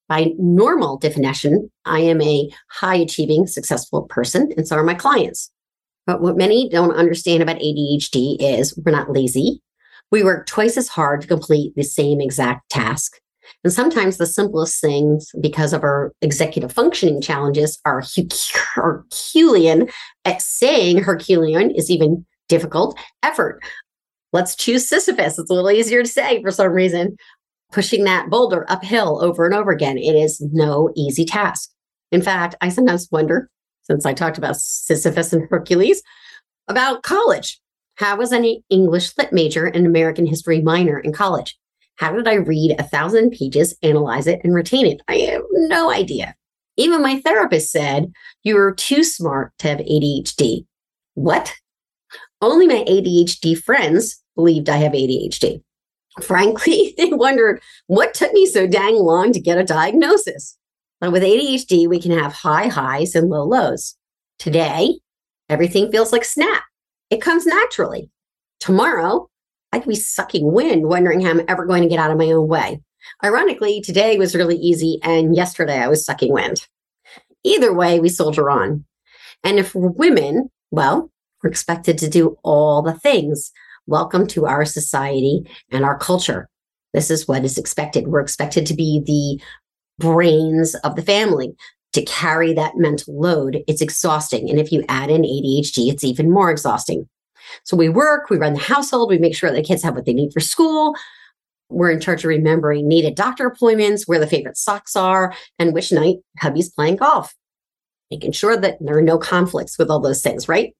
By 0.07 0.31
normal 0.37 0.97
definition, 0.97 1.69
I 1.85 1.99
am 1.99 2.21
a 2.21 2.49
high 2.69 2.95
achieving, 2.95 3.45
successful 3.45 4.03
person, 4.03 4.51
and 4.55 4.67
so 4.67 4.77
are 4.77 4.83
my 4.83 4.93
clients. 4.93 5.51
But 6.07 6.21
what 6.21 6.37
many 6.37 6.69
don't 6.69 6.95
understand 6.95 7.43
about 7.43 7.57
ADHD 7.57 8.37
is 8.39 8.75
we're 8.83 8.91
not 8.91 9.11
lazy. 9.11 9.61
We 10.09 10.23
work 10.23 10.47
twice 10.47 10.77
as 10.77 10.87
hard 10.87 11.21
to 11.21 11.27
complete 11.27 11.75
the 11.75 11.83
same 11.83 12.21
exact 12.21 12.69
task. 12.71 13.19
And 13.63 13.71
sometimes 13.71 14.17
the 14.17 14.25
simplest 14.25 14.81
things, 14.81 15.29
because 15.41 15.73
of 15.73 15.83
our 15.83 16.13
executive 16.21 16.71
functioning 16.71 17.21
challenges, 17.21 17.79
are 17.85 18.03
Herculean. 18.73 19.89
At 20.25 20.41
saying 20.41 20.99
Herculean 20.99 21.71
is 21.71 21.91
even 21.91 22.25
difficult 22.49 22.97
effort. 23.23 23.61
Let's 24.33 24.55
choose 24.55 24.87
Sisyphus. 24.87 25.37
It's 25.37 25.49
a 25.49 25.53
little 25.53 25.71
easier 25.71 26.03
to 26.03 26.09
say 26.09 26.41
for 26.41 26.51
some 26.51 26.71
reason. 26.71 27.17
Pushing 27.71 28.05
that 28.05 28.29
boulder 28.29 28.65
uphill 28.69 29.21
over 29.21 29.45
and 29.45 29.53
over 29.53 29.71
again. 29.71 29.97
It 29.97 30.15
is 30.15 30.39
no 30.53 30.89
easy 30.95 31.25
task. 31.25 31.69
In 32.13 32.21
fact, 32.21 32.55
I 32.61 32.69
sometimes 32.69 33.09
wonder, 33.11 33.49
since 33.87 34.05
I 34.05 34.13
talked 34.13 34.37
about 34.37 34.57
Sisyphus 34.57 35.33
and 35.33 35.47
Hercules, 35.49 36.03
about 36.67 37.03
college. 37.03 37.59
How 37.95 38.17
was 38.17 38.31
an 38.31 38.45
English 38.69 39.17
lit 39.17 39.33
major 39.33 39.65
and 39.65 39.85
American 39.85 40.27
history 40.27 40.61
minor 40.61 40.99
in 40.99 41.13
college? 41.13 41.57
How 41.95 42.11
did 42.11 42.27
I 42.27 42.35
read 42.35 42.75
a 42.77 42.83
thousand 42.83 43.31
pages, 43.31 43.75
analyze 43.81 44.27
it, 44.27 44.39
and 44.43 44.53
retain 44.53 44.85
it? 44.85 45.01
I 45.07 45.15
have 45.15 45.41
no 45.51 45.91
idea. 45.91 46.35
Even 46.75 47.01
my 47.01 47.19
therapist 47.21 47.71
said, 47.71 48.11
You 48.43 48.57
are 48.57 48.71
too 48.71 49.03
smart 49.03 49.51
to 49.59 49.69
have 49.69 49.79
ADHD. 49.79 50.65
What? 51.15 51.55
Only 52.39 52.67
my 52.67 52.85
ADHD 52.87 53.57
friends 53.57 54.21
believed 54.35 54.69
I 54.69 54.77
have 54.77 54.91
ADHD. 54.91 55.63
Frankly, 56.21 56.93
they 56.97 57.11
wondered 57.11 57.63
what 57.87 58.13
took 58.13 58.31
me 58.33 58.45
so 58.45 58.67
dang 58.67 58.95
long 58.95 59.31
to 59.31 59.39
get 59.39 59.57
a 59.57 59.63
diagnosis. 59.63 60.55
But 60.99 61.11
with 61.11 61.23
ADHD, 61.23 61.87
we 61.87 62.01
can 62.01 62.11
have 62.11 62.33
high 62.33 62.67
highs 62.67 63.13
and 63.13 63.29
low 63.29 63.43
lows. 63.43 63.95
Today, 64.39 64.99
everything 65.49 65.91
feels 65.91 66.11
like 66.11 66.25
snap. 66.25 66.63
It 67.09 67.21
comes 67.21 67.45
naturally. 67.45 68.09
Tomorrow, 68.59 69.29
I 69.71 69.79
could 69.79 69.89
be 69.89 69.95
sucking 69.95 70.51
wind, 70.51 70.87
wondering 70.87 71.21
how 71.21 71.31
I'm 71.31 71.41
ever 71.47 71.65
going 71.65 71.83
to 71.83 71.89
get 71.89 71.99
out 71.99 72.11
of 72.11 72.17
my 72.17 72.31
own 72.31 72.47
way. 72.47 72.81
Ironically, 73.23 73.81
today 73.81 74.17
was 74.17 74.35
really 74.35 74.57
easy, 74.57 74.99
and 75.03 75.35
yesterday 75.35 75.77
I 75.77 75.87
was 75.87 76.03
sucking 76.03 76.33
wind. 76.33 76.67
Either 77.43 77.73
way, 77.73 77.99
we 77.99 78.09
soldier 78.09 78.49
on. 78.49 78.85
And 79.43 79.59
if 79.59 79.75
we're 79.75 79.89
women, 79.89 80.49
well, 80.71 81.11
we're 81.43 81.49
expected 81.49 81.97
to 81.99 82.09
do 82.09 82.37
all 82.43 82.81
the 82.81 82.93
things. 82.93 83.51
Welcome 83.85 84.27
to 84.27 84.47
our 84.47 84.65
society 84.65 85.43
and 85.71 85.85
our 85.85 85.97
culture. 85.97 86.49
This 86.93 87.11
is 87.11 87.27
what 87.27 87.45
is 87.45 87.57
expected. 87.57 88.07
We're 88.07 88.21
expected 88.21 88.65
to 88.65 88.73
be 88.73 89.01
the 89.05 89.43
brains 89.99 90.75
of 90.75 90.95
the 90.95 91.01
family, 91.01 91.55
to 91.93 92.03
carry 92.03 92.53
that 92.53 92.77
mental 92.77 93.19
load. 93.19 93.63
It's 93.67 93.81
exhausting. 93.81 94.49
And 94.49 94.59
if 94.59 94.71
you 94.71 94.83
add 94.87 95.09
in 95.09 95.23
ADHD, 95.23 95.91
it's 95.91 96.03
even 96.03 96.29
more 96.29 96.51
exhausting. 96.51 97.07
So 97.63 97.77
we 97.77 97.89
work, 97.89 98.29
we 98.29 98.37
run 98.37 98.53
the 98.53 98.59
household, 98.59 99.09
we 99.09 99.17
make 99.17 99.35
sure 99.35 99.51
the 99.51 99.63
kids 99.63 99.83
have 99.83 99.95
what 99.95 100.05
they 100.05 100.13
need 100.13 100.33
for 100.33 100.39
school. 100.39 100.95
We're 101.69 101.91
in 101.91 101.99
charge 101.99 102.23
of 102.23 102.29
remembering 102.29 102.87
needed 102.87 103.15
doctor 103.15 103.47
appointments, 103.47 104.07
where 104.07 104.19
the 104.19 104.27
favorite 104.27 104.57
socks 104.57 104.95
are, 104.95 105.33
and 105.59 105.73
which 105.73 105.91
night 105.91 106.17
hubby's 106.39 106.69
playing 106.69 106.97
golf. 106.97 107.33
Making 108.11 108.31
sure 108.31 108.55
that 108.55 108.77
there 108.79 108.97
are 108.97 109.01
no 109.01 109.17
conflicts 109.17 109.77
with 109.77 109.89
all 109.89 109.99
those 109.99 110.21
things, 110.21 110.47
right? 110.47 110.73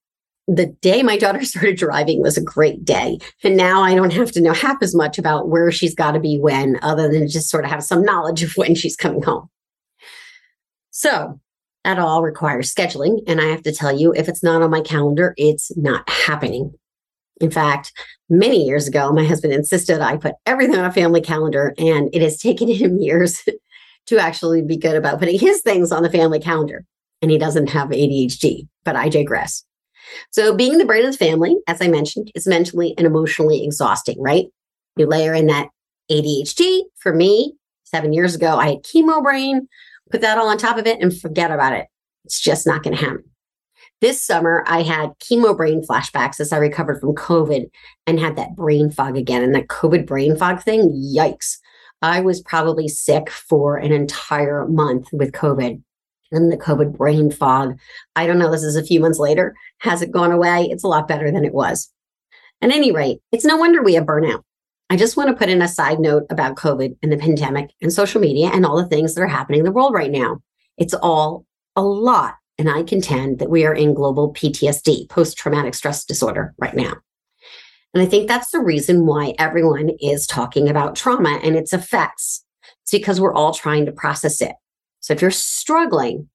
The 0.47 0.67
day 0.81 1.03
my 1.03 1.17
daughter 1.17 1.43
started 1.45 1.77
driving 1.77 2.21
was 2.21 2.37
a 2.37 2.43
great 2.43 2.85
day. 2.85 3.19
And 3.43 3.57
now 3.57 3.83
I 3.83 3.95
don't 3.95 4.13
have 4.13 4.31
to 4.33 4.41
know 4.41 4.53
half 4.53 4.77
as 4.81 4.95
much 4.95 5.17
about 5.17 5.49
where 5.49 5.71
she's 5.71 5.95
got 5.95 6.11
to 6.11 6.19
be 6.19 6.39
when, 6.39 6.79
other 6.81 7.09
than 7.09 7.27
just 7.27 7.49
sort 7.49 7.65
of 7.65 7.71
have 7.71 7.83
some 7.83 8.03
knowledge 8.03 8.43
of 8.43 8.53
when 8.53 8.75
she's 8.75 8.95
coming 8.95 9.23
home. 9.23 9.49
So 10.91 11.39
that 11.83 11.99
all 11.99 12.21
requires 12.21 12.73
scheduling. 12.73 13.21
And 13.27 13.39
I 13.39 13.45
have 13.45 13.63
to 13.63 13.71
tell 13.71 13.97
you, 13.97 14.13
if 14.13 14.27
it's 14.27 14.43
not 14.43 14.61
on 14.61 14.71
my 14.71 14.81
calendar, 14.81 15.33
it's 15.37 15.75
not 15.77 16.09
happening. 16.09 16.73
In 17.39 17.51
fact, 17.51 17.93
many 18.29 18.65
years 18.65 18.87
ago, 18.87 19.11
my 19.11 19.23
husband 19.23 19.53
insisted 19.53 20.01
I 20.01 20.17
put 20.17 20.33
everything 20.45 20.77
on 20.77 20.85
a 20.85 20.91
family 20.91 21.21
calendar, 21.21 21.73
and 21.77 22.09
it 22.13 22.21
has 22.21 22.39
taken 22.39 22.67
him 22.73 22.97
years 22.97 23.43
to 24.07 24.17
actually 24.17 24.61
be 24.61 24.77
good 24.77 24.95
about 24.95 25.19
putting 25.19 25.39
his 25.39 25.61
things 25.61 25.91
on 25.91 26.03
the 26.03 26.09
family 26.09 26.39
calendar. 26.39 26.83
And 27.21 27.31
he 27.31 27.37
doesn't 27.37 27.69
have 27.69 27.89
ADHD, 27.89 28.67
but 28.83 28.95
I 28.95 29.09
digress. 29.09 29.63
So, 30.31 30.55
being 30.55 30.77
the 30.77 30.85
brain 30.85 31.05
of 31.05 31.11
the 31.11 31.17
family, 31.17 31.57
as 31.67 31.81
I 31.81 31.87
mentioned, 31.87 32.31
is 32.35 32.47
mentally 32.47 32.93
and 32.97 33.05
emotionally 33.05 33.63
exhausting, 33.63 34.21
right? 34.21 34.47
You 34.95 35.07
layer 35.07 35.33
in 35.33 35.47
that 35.47 35.69
ADHD. 36.11 36.81
For 36.97 37.13
me, 37.13 37.53
seven 37.83 38.13
years 38.13 38.35
ago, 38.35 38.57
I 38.57 38.69
had 38.69 38.83
chemo 38.83 39.21
brain, 39.21 39.67
put 40.11 40.21
that 40.21 40.37
all 40.37 40.49
on 40.49 40.57
top 40.57 40.77
of 40.77 40.87
it 40.87 41.01
and 41.01 41.17
forget 41.17 41.51
about 41.51 41.73
it. 41.73 41.87
It's 42.25 42.39
just 42.39 42.67
not 42.67 42.83
going 42.83 42.95
to 42.95 43.03
happen. 43.03 43.23
This 43.99 44.23
summer, 44.23 44.63
I 44.67 44.83
had 44.83 45.17
chemo 45.19 45.57
brain 45.57 45.81
flashbacks 45.81 46.39
as 46.39 46.53
I 46.53 46.57
recovered 46.57 46.99
from 46.99 47.15
COVID 47.15 47.69
and 48.05 48.19
had 48.19 48.35
that 48.35 48.55
brain 48.55 48.91
fog 48.91 49.17
again. 49.17 49.43
And 49.43 49.55
that 49.55 49.67
COVID 49.67 50.05
brain 50.05 50.37
fog 50.37 50.61
thing, 50.61 50.91
yikes. 50.91 51.57
I 52.03 52.21
was 52.21 52.41
probably 52.41 52.87
sick 52.87 53.29
for 53.29 53.77
an 53.77 53.91
entire 53.91 54.67
month 54.67 55.07
with 55.11 55.31
COVID 55.31 55.81
and 56.31 56.51
the 56.51 56.57
COVID 56.57 56.97
brain 56.97 57.31
fog. 57.31 57.77
I 58.15 58.27
don't 58.27 58.39
know, 58.39 58.51
this 58.51 58.63
is 58.63 58.75
a 58.75 58.83
few 58.83 58.99
months 58.99 59.19
later. 59.19 59.55
Has 59.79 60.01
it 60.01 60.11
gone 60.11 60.31
away? 60.31 60.67
It's 60.69 60.83
a 60.83 60.87
lot 60.87 61.07
better 61.07 61.31
than 61.31 61.45
it 61.45 61.53
was. 61.53 61.91
At 62.61 62.71
any 62.71 62.91
rate, 62.91 63.19
it's 63.31 63.45
no 63.45 63.57
wonder 63.57 63.83
we 63.83 63.93
have 63.93 64.05
burnout. 64.05 64.41
I 64.89 64.95
just 64.95 65.17
want 65.17 65.29
to 65.29 65.35
put 65.35 65.49
in 65.49 65.61
a 65.61 65.67
side 65.67 65.99
note 65.99 66.23
about 66.29 66.55
COVID 66.55 66.97
and 67.03 67.11
the 67.11 67.17
pandemic 67.17 67.71
and 67.81 67.91
social 67.91 68.21
media 68.21 68.49
and 68.53 68.65
all 68.65 68.77
the 68.77 68.87
things 68.87 69.13
that 69.13 69.21
are 69.21 69.27
happening 69.27 69.59
in 69.59 69.65
the 69.65 69.71
world 69.71 69.93
right 69.93 70.11
now. 70.11 70.41
It's 70.77 70.93
all 70.93 71.45
a 71.75 71.83
lot. 71.83 72.35
And 72.57 72.69
I 72.69 72.83
contend 72.83 73.39
that 73.39 73.49
we 73.49 73.65
are 73.65 73.73
in 73.73 73.93
global 73.93 74.33
PTSD, 74.33 75.09
post 75.09 75.37
traumatic 75.37 75.75
stress 75.75 76.05
disorder, 76.05 76.55
right 76.57 76.75
now. 76.75 76.93
And 77.93 78.01
I 78.01 78.05
think 78.05 78.27
that's 78.27 78.51
the 78.51 78.59
reason 78.59 79.05
why 79.05 79.33
everyone 79.37 79.91
is 80.01 80.25
talking 80.25 80.67
about 80.69 80.95
trauma 80.95 81.39
and 81.43 81.55
its 81.55 81.73
effects. 81.73 82.43
It's 82.83 82.91
because 82.91 83.21
we're 83.21 83.33
all 83.33 83.53
trying 83.53 83.85
to 83.85 83.91
process 83.91 84.41
it. 84.41 84.53
So 85.07 85.13
if 85.13 85.21
you're 85.21 85.31
struggling 85.31 86.27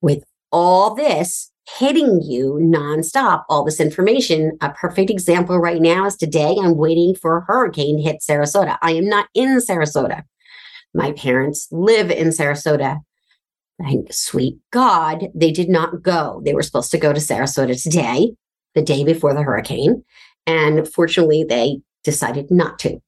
with 0.00 0.24
all 0.50 0.94
this, 0.94 1.52
hitting 1.76 2.22
you 2.22 2.58
nonstop, 2.58 3.44
all 3.50 3.64
this 3.64 3.80
information. 3.80 4.56
A 4.62 4.70
perfect 4.70 5.10
example 5.10 5.58
right 5.58 5.82
now 5.82 6.06
is 6.06 6.16
today 6.16 6.56
I'm 6.58 6.78
waiting 6.78 7.14
for 7.14 7.36
a 7.36 7.44
hurricane 7.44 7.98
to 7.98 8.02
hit 8.02 8.22
Sarasota. 8.26 8.78
I 8.80 8.92
am 8.92 9.10
not 9.10 9.26
in 9.34 9.58
Sarasota. 9.58 10.22
My 10.94 11.12
parents 11.12 11.68
live 11.70 12.10
in 12.10 12.28
Sarasota. 12.28 13.00
Thank 13.78 14.10
sweet 14.14 14.56
God, 14.70 15.26
they 15.34 15.52
did 15.52 15.68
not 15.68 16.02
go. 16.02 16.40
They 16.46 16.54
were 16.54 16.62
supposed 16.62 16.92
to 16.92 16.98
go 16.98 17.12
to 17.12 17.20
Sarasota 17.20 17.82
today, 17.82 18.34
the 18.74 18.80
day 18.80 19.04
before 19.04 19.34
the 19.34 19.42
hurricane. 19.42 20.02
And 20.46 20.88
fortunately, 20.88 21.44
they 21.44 21.82
decided 22.04 22.50
not 22.50 22.78
to. 22.78 23.02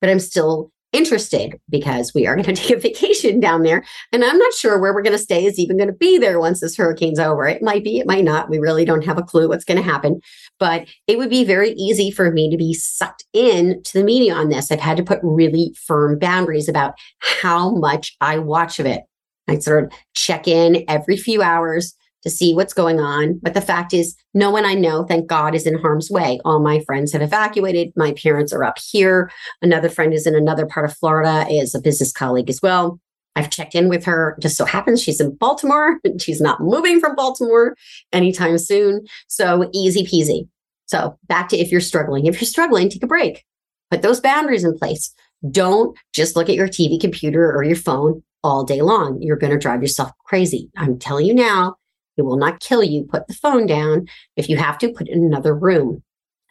But 0.00 0.08
I'm 0.08 0.20
still 0.20 0.72
interested 0.92 1.58
because 1.68 2.12
we 2.14 2.26
are 2.26 2.34
going 2.34 2.44
to 2.54 2.54
take 2.54 2.76
a 2.76 2.80
vacation 2.80 3.40
down 3.40 3.62
there. 3.62 3.84
And 4.12 4.24
I'm 4.24 4.38
not 4.38 4.52
sure 4.54 4.78
where 4.78 4.94
we're 4.94 5.02
going 5.02 5.16
to 5.16 5.22
stay 5.22 5.44
is 5.44 5.58
even 5.58 5.76
going 5.76 5.88
to 5.88 5.94
be 5.94 6.18
there 6.18 6.40
once 6.40 6.60
this 6.60 6.76
hurricane's 6.76 7.18
over. 7.18 7.46
It 7.46 7.62
might 7.62 7.84
be, 7.84 7.98
it 7.98 8.06
might 8.06 8.24
not. 8.24 8.48
We 8.48 8.58
really 8.58 8.84
don't 8.84 9.04
have 9.04 9.18
a 9.18 9.22
clue 9.22 9.48
what's 9.48 9.64
going 9.64 9.76
to 9.76 9.82
happen. 9.82 10.20
But 10.58 10.86
it 11.06 11.18
would 11.18 11.30
be 11.30 11.44
very 11.44 11.72
easy 11.72 12.10
for 12.10 12.30
me 12.30 12.50
to 12.50 12.56
be 12.56 12.74
sucked 12.74 13.24
in 13.32 13.82
to 13.84 13.98
the 13.98 14.04
media 14.04 14.34
on 14.34 14.48
this. 14.48 14.70
I've 14.70 14.80
had 14.80 14.96
to 14.96 15.02
put 15.04 15.20
really 15.22 15.74
firm 15.86 16.18
boundaries 16.18 16.68
about 16.68 16.94
how 17.20 17.70
much 17.70 18.16
I 18.20 18.38
watch 18.38 18.78
of 18.78 18.86
it. 18.86 19.02
I 19.46 19.58
sort 19.58 19.84
of 19.84 19.92
check 20.14 20.46
in 20.46 20.84
every 20.88 21.16
few 21.16 21.42
hours 21.42 21.94
to 22.22 22.30
see 22.30 22.54
what's 22.54 22.72
going 22.72 23.00
on. 23.00 23.38
But 23.42 23.54
the 23.54 23.60
fact 23.60 23.94
is, 23.94 24.16
no 24.34 24.50
one 24.50 24.64
I 24.64 24.74
know, 24.74 25.04
thank 25.04 25.26
God, 25.26 25.54
is 25.54 25.66
in 25.66 25.78
harm's 25.78 26.10
way. 26.10 26.40
All 26.44 26.60
my 26.60 26.80
friends 26.80 27.12
have 27.12 27.22
evacuated. 27.22 27.92
My 27.96 28.12
parents 28.12 28.52
are 28.52 28.64
up 28.64 28.78
here. 28.78 29.30
Another 29.62 29.88
friend 29.88 30.12
is 30.12 30.26
in 30.26 30.34
another 30.34 30.66
part 30.66 30.84
of 30.84 30.96
Florida, 30.96 31.46
is 31.50 31.74
a 31.74 31.80
business 31.80 32.12
colleague 32.12 32.50
as 32.50 32.60
well. 32.62 33.00
I've 33.36 33.50
checked 33.50 33.76
in 33.76 33.88
with 33.88 34.04
her. 34.04 34.36
Just 34.40 34.56
so 34.56 34.64
happens 34.64 35.00
she's 35.00 35.20
in 35.20 35.34
Baltimore. 35.36 36.00
She's 36.18 36.40
not 36.40 36.60
moving 36.60 36.98
from 36.98 37.14
Baltimore 37.14 37.76
anytime 38.12 38.58
soon. 38.58 39.06
So 39.28 39.70
easy 39.72 40.04
peasy. 40.04 40.48
So 40.86 41.16
back 41.28 41.48
to 41.50 41.56
if 41.56 41.70
you're 41.70 41.80
struggling. 41.80 42.26
If 42.26 42.40
you're 42.40 42.48
struggling, 42.48 42.88
take 42.88 43.04
a 43.04 43.06
break. 43.06 43.44
Put 43.90 44.02
those 44.02 44.20
boundaries 44.20 44.64
in 44.64 44.76
place. 44.76 45.14
Don't 45.50 45.96
just 46.12 46.34
look 46.34 46.48
at 46.48 46.56
your 46.56 46.66
TV, 46.66 47.00
computer, 47.00 47.54
or 47.54 47.62
your 47.62 47.76
phone 47.76 48.22
all 48.42 48.64
day 48.64 48.82
long. 48.82 49.20
You're 49.20 49.36
going 49.36 49.52
to 49.52 49.58
drive 49.58 49.82
yourself 49.82 50.10
crazy. 50.24 50.70
I'm 50.76 50.98
telling 50.98 51.26
you 51.26 51.34
now, 51.34 51.76
it 52.18 52.22
will 52.22 52.36
not 52.36 52.60
kill 52.60 52.82
you. 52.82 53.04
Put 53.04 53.26
the 53.28 53.34
phone 53.34 53.66
down. 53.66 54.06
If 54.36 54.48
you 54.48 54.56
have 54.56 54.78
to, 54.78 54.92
put 54.92 55.08
it 55.08 55.12
in 55.12 55.24
another 55.24 55.54
room. 55.54 56.02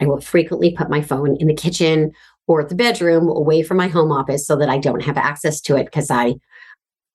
I 0.01 0.05
will 0.05 0.21
frequently 0.21 0.71
put 0.71 0.89
my 0.89 1.01
phone 1.01 1.35
in 1.37 1.47
the 1.47 1.55
kitchen 1.55 2.11
or 2.47 2.63
the 2.63 2.75
bedroom 2.75 3.27
away 3.27 3.61
from 3.63 3.77
my 3.77 3.87
home 3.87 4.11
office 4.11 4.45
so 4.45 4.55
that 4.55 4.69
I 4.69 4.77
don't 4.77 5.01
have 5.01 5.17
access 5.17 5.59
to 5.61 5.75
it 5.75 5.85
because 5.85 6.09
I 6.09 6.35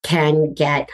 can 0.03 0.53
get 0.53 0.89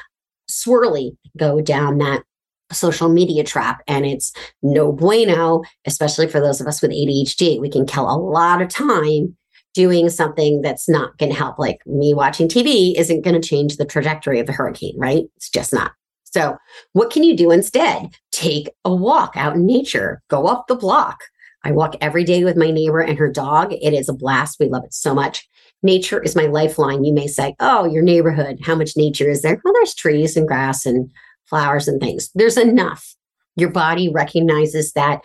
swirly, 0.50 1.18
go 1.38 1.62
down 1.62 1.98
that 1.98 2.24
social 2.72 3.10
media 3.10 3.44
trap. 3.44 3.82
And 3.88 4.06
it's 4.06 4.32
no 4.62 4.92
bueno, 4.92 5.64
especially 5.86 6.28
for 6.28 6.40
those 6.40 6.62
of 6.62 6.68
us 6.68 6.82
with 6.82 6.92
ADHD. 6.92 7.60
We 7.60 7.70
can 7.70 7.86
kill 7.86 8.10
a 8.10 8.16
lot 8.18 8.62
of 8.62 8.70
time 8.70 9.36
doing 9.74 10.10
something 10.10 10.62
that's 10.62 10.90
not 10.90 11.18
going 11.18 11.32
to 11.32 11.38
help. 11.38 11.60
Like 11.60 11.80
me 11.86 12.14
watching 12.14 12.48
TV 12.48 12.94
isn't 12.98 13.24
going 13.24 13.40
to 13.40 13.48
change 13.48 13.78
the 13.78 13.86
trajectory 13.86 14.40
of 14.40 14.48
the 14.48 14.54
hurricane, 14.54 14.96
right? 14.98 15.24
It's 15.36 15.50
just 15.50 15.74
not. 15.74 15.92
So, 16.32 16.58
what 16.94 17.12
can 17.12 17.24
you 17.24 17.36
do 17.36 17.52
instead? 17.52 18.10
Take 18.32 18.70
a 18.86 18.94
walk 18.94 19.34
out 19.36 19.56
in 19.56 19.66
nature, 19.66 20.22
go 20.30 20.46
up 20.46 20.68
the 20.68 20.76
block. 20.76 21.20
I 21.64 21.72
walk 21.72 21.96
every 22.00 22.24
day 22.24 22.44
with 22.44 22.56
my 22.56 22.72
neighbor 22.72 23.02
and 23.02 23.18
her 23.18 23.32
dog. 23.32 23.74
It 23.74 23.94
is 23.94 24.08
a 24.08 24.14
blast. 24.14 24.58
We 24.60 24.70
love 24.70 24.86
it 24.86 24.94
so 24.94 25.14
much. 25.14 25.48
Nature 25.84 26.22
is 26.22 26.36
my 26.36 26.46
lifeline. 26.46 27.04
You 27.04 27.14
may 27.14 27.28
say, 27.28 27.56
Oh, 27.60 27.86
your 27.86 28.04
neighborhood, 28.04 28.60
how 28.64 28.76
much 28.76 28.96
nature 28.96 29.30
is 29.30 29.42
there? 29.42 29.60
Well, 29.64 29.74
there's 29.74 29.96
trees 29.96 30.38
and 30.38 30.48
grass 30.48 30.86
and 30.86 31.12
flowers 31.46 31.88
and 31.88 32.00
things. 32.00 32.30
There's 32.36 32.58
enough. 32.58 33.16
Your 33.56 33.72
body 33.72 34.10
recognizes 34.10 34.94
that 34.94 35.22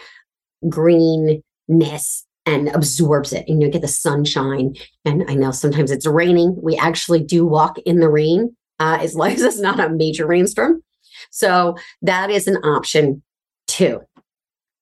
greenness 0.69 2.25
and 2.47 2.69
absorbs 2.69 3.33
it 3.33 3.45
and 3.49 3.63
you 3.63 3.71
get 3.71 3.83
the 3.83 3.89
sunshine. 3.89 4.75
And 5.05 5.25
I 5.29 5.35
know 5.35 5.51
sometimes 5.51 5.91
it's 5.91 6.07
raining. 6.07 6.57
We 6.61 6.77
actually 6.77 7.23
do 7.23 7.47
walk 7.47 7.79
in 7.81 8.01
the 8.01 8.09
rain 8.09 8.57
uh, 8.81 8.99
as 9.01 9.15
long 9.15 9.31
as 9.33 9.43
it's 9.43 9.61
not 9.61 9.81
a 9.81 9.89
major 9.89 10.27
rainstorm. 10.27 10.83
So 11.35 11.77
that 12.01 12.31
is 12.31 12.47
an 12.47 12.59
option 12.59 13.21
too. 13.67 14.01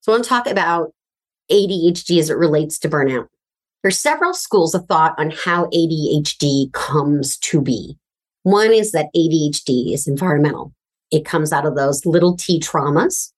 So 0.03 0.13
I 0.13 0.17
want 0.17 0.25
to 0.25 0.29
talk 0.29 0.47
about 0.47 0.93
ADHD 1.51 2.19
as 2.19 2.29
it 2.29 2.37
relates 2.37 2.79
to 2.81 2.91
burnout. 2.91 3.29
There's 3.83 3.99
several 3.99 4.35
schools 4.35 4.75
of 4.75 4.85
thought 4.85 5.15
on 5.19 5.31
how 5.31 5.65
ADHD 5.71 6.71
comes 6.73 7.39
to 7.39 7.63
be. 7.63 7.97
One 8.43 8.71
is 8.71 8.93
that 8.93 9.09
ADHD 9.17 9.95
is 9.95 10.07
environmental. 10.07 10.75
It 11.11 11.25
comes 11.25 11.55
out 11.55 11.65
of 11.65 11.75
those 11.75 12.05
little 12.05 12.37
t 12.37 12.61
traumas 12.61 13.33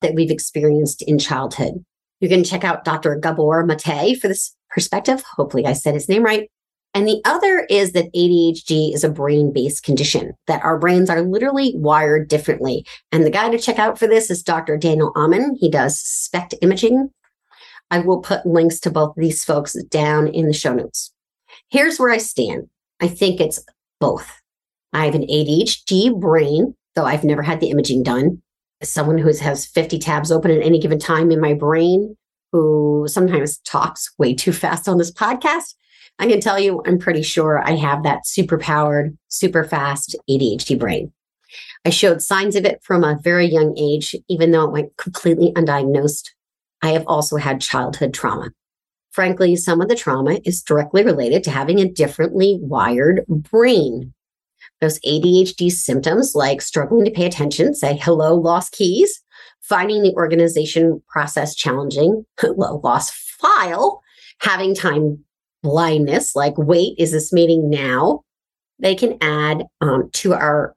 that 0.00 0.14
we've 0.14 0.30
experienced 0.30 1.02
in 1.02 1.18
childhood. 1.18 1.84
You 2.20 2.28
can 2.30 2.42
check 2.42 2.64
out 2.64 2.84
Dr. 2.86 3.16
Gabor 3.16 3.66
Mate 3.66 4.18
for 4.18 4.28
this 4.28 4.56
perspective. 4.70 5.22
Hopefully, 5.36 5.66
I 5.66 5.74
said 5.74 5.92
his 5.92 6.08
name 6.08 6.22
right. 6.22 6.50
And 6.96 7.06
the 7.06 7.20
other 7.26 7.66
is 7.68 7.92
that 7.92 8.10
ADHD 8.14 8.94
is 8.94 9.04
a 9.04 9.10
brain 9.10 9.52
based 9.52 9.82
condition, 9.82 10.32
that 10.46 10.64
our 10.64 10.78
brains 10.78 11.10
are 11.10 11.20
literally 11.20 11.74
wired 11.76 12.26
differently. 12.26 12.86
And 13.12 13.22
the 13.22 13.30
guy 13.30 13.50
to 13.50 13.58
check 13.58 13.78
out 13.78 13.98
for 13.98 14.06
this 14.06 14.30
is 14.30 14.42
Dr. 14.42 14.78
Daniel 14.78 15.12
Amen. 15.14 15.58
He 15.60 15.70
does 15.70 16.00
SPECT 16.00 16.54
imaging. 16.62 17.10
I 17.90 17.98
will 17.98 18.22
put 18.22 18.46
links 18.46 18.80
to 18.80 18.90
both 18.90 19.12
these 19.14 19.44
folks 19.44 19.74
down 19.90 20.28
in 20.28 20.46
the 20.46 20.54
show 20.54 20.72
notes. 20.72 21.12
Here's 21.68 21.98
where 21.98 22.10
I 22.10 22.16
stand 22.16 22.70
I 22.98 23.08
think 23.08 23.42
it's 23.42 23.62
both. 24.00 24.40
I 24.94 25.04
have 25.04 25.14
an 25.14 25.26
ADHD 25.26 26.18
brain, 26.18 26.74
though 26.94 27.04
I've 27.04 27.24
never 27.24 27.42
had 27.42 27.60
the 27.60 27.68
imaging 27.68 28.04
done. 28.04 28.40
As 28.80 28.90
someone 28.90 29.18
who 29.18 29.30
has 29.36 29.66
50 29.66 29.98
tabs 29.98 30.32
open 30.32 30.50
at 30.50 30.62
any 30.62 30.80
given 30.80 30.98
time 30.98 31.30
in 31.30 31.42
my 31.42 31.52
brain, 31.52 32.16
who 32.52 33.04
sometimes 33.06 33.58
talks 33.58 34.10
way 34.16 34.32
too 34.32 34.54
fast 34.54 34.88
on 34.88 34.96
this 34.96 35.12
podcast, 35.12 35.74
I 36.18 36.26
can 36.28 36.40
tell 36.40 36.58
you, 36.58 36.82
I'm 36.86 36.98
pretty 36.98 37.22
sure 37.22 37.62
I 37.62 37.72
have 37.72 38.02
that 38.02 38.26
super 38.26 38.58
powered, 38.58 39.16
super 39.28 39.64
fast 39.64 40.16
ADHD 40.30 40.78
brain. 40.78 41.12
I 41.84 41.90
showed 41.90 42.22
signs 42.22 42.56
of 42.56 42.64
it 42.64 42.82
from 42.82 43.04
a 43.04 43.18
very 43.22 43.46
young 43.46 43.76
age, 43.78 44.14
even 44.28 44.50
though 44.50 44.64
it 44.64 44.72
went 44.72 44.96
completely 44.96 45.52
undiagnosed. 45.52 46.30
I 46.82 46.90
have 46.90 47.04
also 47.06 47.36
had 47.36 47.60
childhood 47.60 48.14
trauma. 48.14 48.50
Frankly, 49.10 49.56
some 49.56 49.80
of 49.80 49.88
the 49.88 49.94
trauma 49.94 50.40
is 50.44 50.62
directly 50.62 51.04
related 51.04 51.44
to 51.44 51.50
having 51.50 51.80
a 51.80 51.88
differently 51.88 52.58
wired 52.60 53.24
brain. 53.28 54.12
Those 54.80 54.98
ADHD 55.00 55.70
symptoms, 55.70 56.34
like 56.34 56.60
struggling 56.60 57.04
to 57.04 57.10
pay 57.10 57.24
attention, 57.24 57.74
say 57.74 57.96
hello, 57.96 58.34
lost 58.34 58.72
keys, 58.72 59.22
finding 59.62 60.02
the 60.02 60.12
organization 60.14 61.02
process 61.08 61.54
challenging, 61.54 62.26
lost 62.42 63.14
file, 63.14 64.02
having 64.40 64.74
time 64.74 65.24
blindness, 65.66 66.36
like, 66.36 66.56
wait, 66.56 66.94
is 66.98 67.10
this 67.10 67.32
meeting 67.32 67.68
now? 67.68 68.22
They 68.78 68.94
can 68.94 69.18
add 69.20 69.64
um, 69.80 70.10
to 70.14 70.34
our 70.34 70.76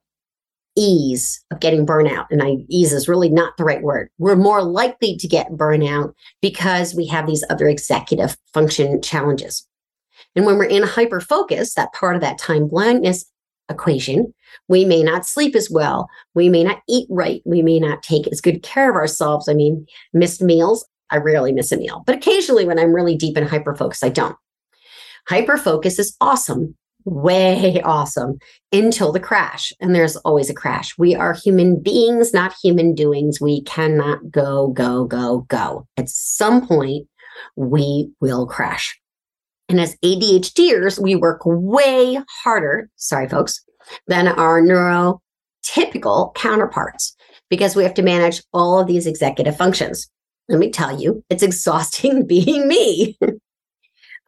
ease 0.75 1.43
of 1.51 1.59
getting 1.59 1.85
burnout. 1.85 2.25
And 2.31 2.41
I 2.41 2.57
ease 2.69 2.93
is 2.93 3.07
really 3.07 3.29
not 3.29 3.57
the 3.57 3.63
right 3.63 3.81
word. 3.81 4.09
We're 4.17 4.35
more 4.35 4.63
likely 4.63 5.15
to 5.17 5.27
get 5.27 5.51
burnout 5.51 6.13
because 6.41 6.95
we 6.95 7.05
have 7.07 7.27
these 7.27 7.43
other 7.49 7.67
executive 7.67 8.37
function 8.53 9.01
challenges. 9.01 9.67
And 10.35 10.45
when 10.45 10.57
we're 10.57 10.65
in 10.65 10.83
hyper 10.83 11.21
focus, 11.21 11.73
that 11.73 11.93
part 11.93 12.15
of 12.15 12.21
that 12.21 12.37
time 12.37 12.67
blindness 12.67 13.25
equation, 13.69 14.33
we 14.67 14.85
may 14.85 15.03
not 15.03 15.25
sleep 15.25 15.55
as 15.55 15.69
well. 15.69 16.09
We 16.33 16.49
may 16.49 16.63
not 16.63 16.81
eat 16.87 17.07
right. 17.09 17.41
We 17.45 17.61
may 17.61 17.79
not 17.79 18.01
take 18.01 18.27
as 18.27 18.41
good 18.41 18.63
care 18.63 18.89
of 18.89 18.95
ourselves. 18.95 19.47
I 19.47 19.53
mean, 19.53 19.85
missed 20.13 20.41
meals. 20.41 20.87
I 21.11 21.17
rarely 21.17 21.51
miss 21.51 21.71
a 21.71 21.77
meal, 21.77 22.03
but 22.05 22.15
occasionally 22.15 22.65
when 22.65 22.77
I'm 22.77 22.93
really 22.93 23.15
deep 23.15 23.35
in 23.35 23.45
hyper 23.47 23.75
focus, 23.75 24.03
I 24.03 24.09
don't. 24.09 24.35
Hyper 25.27 25.57
focus 25.57 25.99
is 25.99 26.15
awesome 26.21 26.75
way 27.05 27.81
awesome 27.83 28.37
until 28.71 29.11
the 29.11 29.19
crash. 29.19 29.73
And 29.79 29.95
there's 29.95 30.15
always 30.17 30.49
a 30.49 30.53
crash. 30.53 30.97
We 30.97 31.15
are 31.15 31.33
human 31.33 31.81
beings, 31.81 32.33
not 32.33 32.55
human 32.61 32.93
doings. 32.93 33.41
We 33.41 33.63
cannot 33.63 34.31
go, 34.31 34.67
go, 34.67 35.05
go, 35.05 35.39
go. 35.47 35.87
At 35.97 36.09
some 36.09 36.67
point, 36.67 37.07
we 37.55 38.11
will 38.19 38.45
crash. 38.45 38.99
And 39.67 39.79
as 39.79 39.95
ADHDers, 40.03 41.01
we 41.01 41.15
work 41.15 41.41
way 41.45 42.19
harder, 42.43 42.89
sorry, 42.95 43.29
folks, 43.29 43.63
than 44.07 44.27
our 44.27 44.61
neurotypical 44.61 46.33
counterparts 46.35 47.15
because 47.49 47.75
we 47.75 47.83
have 47.83 47.93
to 47.95 48.01
manage 48.01 48.41
all 48.53 48.79
of 48.79 48.87
these 48.87 49.05
executive 49.05 49.55
functions. 49.55 50.09
Let 50.47 50.59
me 50.59 50.71
tell 50.71 50.99
you, 50.99 51.23
it's 51.29 51.43
exhausting 51.43 52.25
being 52.25 52.67
me. 52.67 53.17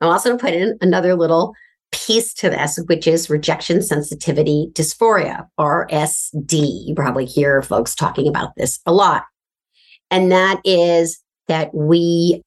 I'm 0.01 0.09
also 0.09 0.29
going 0.29 0.39
to 0.39 0.45
put 0.45 0.53
in 0.53 0.77
another 0.81 1.15
little 1.15 1.53
piece 1.91 2.33
to 2.35 2.49
this, 2.49 2.79
which 2.87 3.05
is 3.05 3.29
rejection 3.29 3.81
sensitivity 3.81 4.69
dysphoria, 4.73 5.47
RSD. 5.59 6.87
You 6.87 6.95
probably 6.95 7.25
hear 7.25 7.61
folks 7.61 7.93
talking 7.93 8.27
about 8.27 8.55
this 8.57 8.79
a 8.85 8.93
lot. 8.93 9.23
And 10.09 10.31
that 10.31 10.59
is 10.65 11.21
that 11.47 11.73
we 11.73 12.41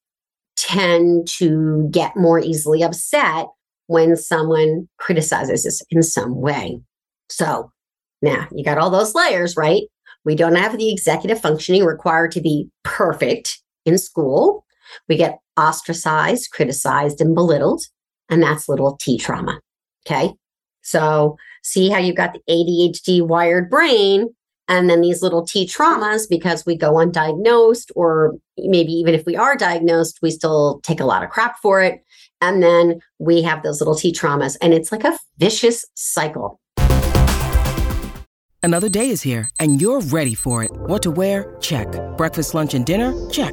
tend 0.57 1.29
to 1.29 1.89
get 1.91 2.17
more 2.17 2.39
easily 2.39 2.83
upset 2.83 3.47
when 3.87 4.17
someone 4.17 4.89
criticizes 4.99 5.67
us 5.67 5.83
in 5.91 6.03
some 6.03 6.41
way. 6.41 6.81
So 7.29 7.71
now 8.23 8.49
you 8.53 8.65
got 8.65 8.79
all 8.79 8.91
those 8.91 9.15
layers, 9.15 9.57
right? 9.57 9.83
We 10.25 10.35
don't 10.35 10.57
have 10.57 10.77
the 10.79 10.91
executive 10.91 11.41
functioning 11.41 11.85
required 11.85 12.33
to 12.33 12.41
be 12.41 12.69
perfect 12.83 13.61
in 13.85 13.99
school. 13.99 14.64
We 15.09 15.17
get 15.17 15.39
ostracized, 15.57 16.51
criticized, 16.51 17.21
and 17.21 17.35
belittled. 17.35 17.83
And 18.29 18.43
that's 18.43 18.69
little 18.69 18.97
t 18.97 19.19
trauma. 19.19 19.61
Okay. 20.07 20.33
So 20.83 21.37
see 21.63 21.89
how 21.89 21.99
you've 21.99 22.17
got 22.17 22.35
the 22.35 22.41
ADHD 22.51 23.27
wired 23.27 23.71
brain 23.71 24.35
and 24.69 24.89
then 24.89 25.01
these 25.01 25.23
little 25.23 25.45
T 25.45 25.67
traumas 25.67 26.29
because 26.29 26.65
we 26.65 26.77
go 26.77 26.95
undiagnosed, 26.95 27.91
or 27.95 28.35
maybe 28.59 28.93
even 28.93 29.15
if 29.15 29.27
we 29.27 29.37
are 29.37 29.57
diagnosed, 29.57 30.21
we 30.23 30.31
still 30.31 30.81
take 30.83 31.01
a 31.01 31.05
lot 31.05 31.23
of 31.23 31.31
crap 31.31 31.59
for 31.61 31.83
it. 31.83 32.03
And 32.41 32.63
then 32.63 33.01
we 33.19 33.43
have 33.43 33.63
those 33.63 33.81
little 33.81 33.95
T 33.95 34.13
traumas, 34.13 34.57
and 34.61 34.73
it's 34.73 34.91
like 34.91 35.05
a 35.05 35.19
vicious 35.39 35.85
cycle. 35.95 36.61
Another 38.63 38.89
day 38.89 39.11
is 39.11 39.21
here, 39.21 39.51
and 39.61 39.81
you're 39.81 40.01
ready 40.01 40.35
for 40.35 40.63
it. 40.65 40.71
What 40.73 41.03
to 41.03 41.11
wear? 41.11 41.55
Check. 41.61 41.89
Breakfast, 42.17 42.55
lunch, 42.55 42.73
and 42.73 42.87
dinner? 42.87 43.13
Check. 43.31 43.53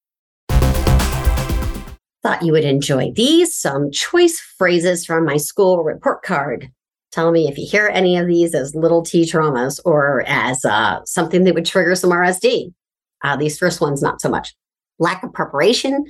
Thought 2.23 2.43
you 2.43 2.51
would 2.51 2.65
enjoy 2.65 3.11
these 3.15 3.55
some 3.55 3.89
choice 3.91 4.39
phrases 4.39 5.05
from 5.05 5.25
my 5.25 5.37
school 5.37 5.83
report 5.83 6.21
card. 6.21 6.69
Tell 7.11 7.31
me 7.31 7.47
if 7.47 7.57
you 7.57 7.67
hear 7.67 7.87
any 7.87 8.15
of 8.15 8.27
these 8.27 8.53
as 8.53 8.75
little 8.75 9.01
t 9.01 9.23
traumas 9.23 9.79
or 9.85 10.23
as 10.27 10.63
uh, 10.63 10.99
something 11.05 11.43
that 11.43 11.55
would 11.55 11.65
trigger 11.65 11.95
some 11.95 12.11
RSD. 12.11 12.73
Uh, 13.23 13.35
these 13.37 13.57
first 13.57 13.81
ones, 13.81 14.01
not 14.01 14.21
so 14.21 14.29
much. 14.29 14.53
Lack 14.99 15.23
of 15.23 15.33
preparation, 15.33 16.05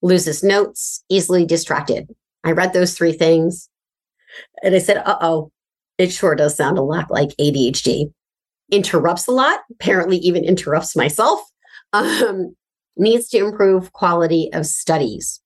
loses 0.00 0.44
notes, 0.44 1.02
easily 1.08 1.44
distracted. 1.44 2.08
I 2.44 2.52
read 2.52 2.72
those 2.72 2.96
three 2.96 3.12
things 3.12 3.68
and 4.62 4.74
I 4.74 4.78
said, 4.78 4.98
uh 4.98 5.18
oh, 5.20 5.50
it 5.98 6.12
sure 6.12 6.36
does 6.36 6.56
sound 6.56 6.78
a 6.78 6.82
lot 6.82 7.10
like 7.10 7.30
ADHD. 7.40 8.12
Interrupts 8.70 9.26
a 9.26 9.32
lot, 9.32 9.60
apparently, 9.72 10.18
even 10.18 10.44
interrupts 10.44 10.96
myself. 10.96 11.40
Um, 11.94 12.54
needs 12.98 13.30
to 13.30 13.38
improve 13.38 13.94
quality 13.94 14.50
of 14.52 14.66
studies 14.66 15.40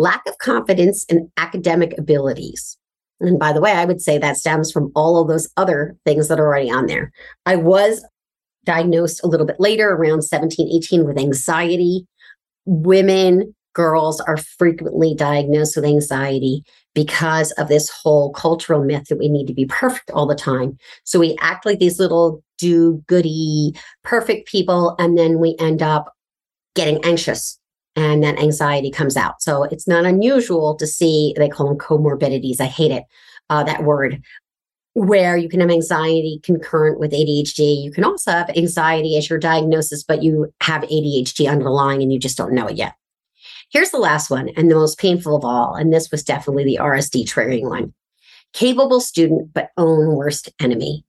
lack 0.00 0.22
of 0.26 0.38
confidence 0.38 1.04
in 1.04 1.30
academic 1.36 1.96
abilities. 1.98 2.78
And 3.20 3.38
by 3.38 3.52
the 3.52 3.60
way, 3.60 3.72
I 3.72 3.84
would 3.84 4.00
say 4.00 4.16
that 4.18 4.38
stems 4.38 4.72
from 4.72 4.90
all 4.94 5.20
of 5.20 5.28
those 5.28 5.48
other 5.56 5.94
things 6.06 6.28
that 6.28 6.40
are 6.40 6.46
already 6.46 6.70
on 6.70 6.86
there. 6.86 7.12
I 7.44 7.56
was 7.56 8.04
diagnosed 8.64 9.22
a 9.22 9.26
little 9.26 9.46
bit 9.46 9.60
later, 9.60 9.90
around 9.90 10.22
17, 10.22 10.68
18, 10.74 11.04
with 11.04 11.18
anxiety. 11.18 12.06
Women, 12.64 13.54
girls 13.74 14.20
are 14.22 14.38
frequently 14.38 15.14
diagnosed 15.14 15.76
with 15.76 15.84
anxiety 15.84 16.64
because 16.94 17.52
of 17.52 17.68
this 17.68 17.90
whole 17.90 18.32
cultural 18.32 18.82
myth 18.82 19.04
that 19.08 19.18
we 19.18 19.28
need 19.28 19.46
to 19.46 19.54
be 19.54 19.66
perfect 19.66 20.10
all 20.10 20.26
the 20.26 20.34
time. 20.34 20.78
So 21.04 21.20
we 21.20 21.36
act 21.40 21.66
like 21.66 21.78
these 21.78 22.00
little 22.00 22.42
do 22.58 23.02
goody, 23.06 23.74
perfect 24.02 24.48
people, 24.48 24.96
and 24.98 25.16
then 25.16 25.38
we 25.38 25.56
end 25.60 25.82
up 25.82 26.12
getting 26.74 27.04
anxious 27.04 27.59
and 28.00 28.24
that 28.24 28.38
anxiety 28.38 28.90
comes 28.90 29.14
out. 29.14 29.42
So 29.42 29.64
it's 29.64 29.86
not 29.86 30.06
unusual 30.06 30.74
to 30.76 30.86
see, 30.86 31.34
they 31.36 31.50
call 31.50 31.68
them 31.68 31.78
comorbidities. 31.78 32.60
I 32.60 32.64
hate 32.64 32.90
it, 32.90 33.04
uh, 33.50 33.62
that 33.64 33.84
word, 33.84 34.22
where 34.94 35.36
you 35.36 35.50
can 35.50 35.60
have 35.60 35.70
anxiety 35.70 36.40
concurrent 36.42 36.98
with 36.98 37.12
ADHD. 37.12 37.82
You 37.84 37.92
can 37.92 38.04
also 38.04 38.30
have 38.30 38.50
anxiety 38.56 39.18
as 39.18 39.28
your 39.28 39.38
diagnosis, 39.38 40.02
but 40.02 40.22
you 40.22 40.52
have 40.62 40.82
ADHD 40.82 41.50
underlying 41.50 42.00
and 42.00 42.10
you 42.10 42.18
just 42.18 42.38
don't 42.38 42.54
know 42.54 42.66
it 42.68 42.76
yet. 42.76 42.94
Here's 43.70 43.90
the 43.90 43.98
last 43.98 44.30
one 44.30 44.48
and 44.56 44.70
the 44.70 44.76
most 44.76 44.98
painful 44.98 45.36
of 45.36 45.44
all. 45.44 45.74
And 45.74 45.92
this 45.92 46.10
was 46.10 46.24
definitely 46.24 46.64
the 46.64 46.78
RSD 46.80 47.24
triggering 47.26 47.68
one. 47.68 47.92
Capable 48.54 49.00
student, 49.00 49.52
but 49.52 49.70
own 49.76 50.16
worst 50.16 50.48
enemy. 50.58 51.04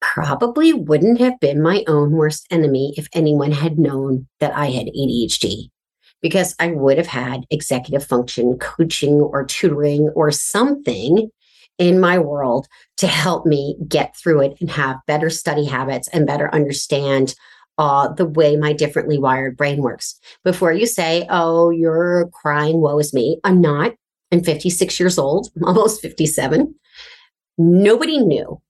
Probably 0.00 0.74
wouldn't 0.74 1.18
have 1.18 1.40
been 1.40 1.62
my 1.62 1.82
own 1.88 2.12
worst 2.12 2.46
enemy 2.50 2.92
if 2.98 3.08
anyone 3.14 3.52
had 3.52 3.78
known 3.78 4.28
that 4.38 4.54
I 4.54 4.66
had 4.66 4.88
ADHD 4.88 5.70
because 6.24 6.56
I 6.58 6.68
would 6.68 6.96
have 6.96 7.06
had 7.06 7.44
executive 7.50 8.02
function 8.02 8.56
coaching 8.56 9.20
or 9.20 9.44
tutoring 9.44 10.08
or 10.14 10.30
something 10.30 11.28
in 11.76 12.00
my 12.00 12.18
world 12.18 12.66
to 12.96 13.06
help 13.06 13.44
me 13.44 13.76
get 13.86 14.16
through 14.16 14.40
it 14.40 14.56
and 14.58 14.70
have 14.70 15.04
better 15.06 15.28
study 15.28 15.66
habits 15.66 16.08
and 16.08 16.26
better 16.26 16.52
understand 16.54 17.34
uh, 17.76 18.08
the 18.08 18.24
way 18.24 18.56
my 18.56 18.72
differently 18.72 19.18
wired 19.18 19.54
brain 19.54 19.82
works. 19.82 20.18
Before 20.44 20.72
you 20.72 20.86
say, 20.86 21.26
oh, 21.28 21.68
you're 21.68 22.30
crying, 22.32 22.80
woe 22.80 22.98
is 22.98 23.12
me, 23.12 23.38
I'm 23.44 23.60
not. 23.60 23.92
I'm 24.32 24.42
56 24.42 24.98
years 24.98 25.18
old, 25.18 25.50
almost 25.62 26.00
57. 26.00 26.74
Nobody 27.58 28.16
knew 28.16 28.62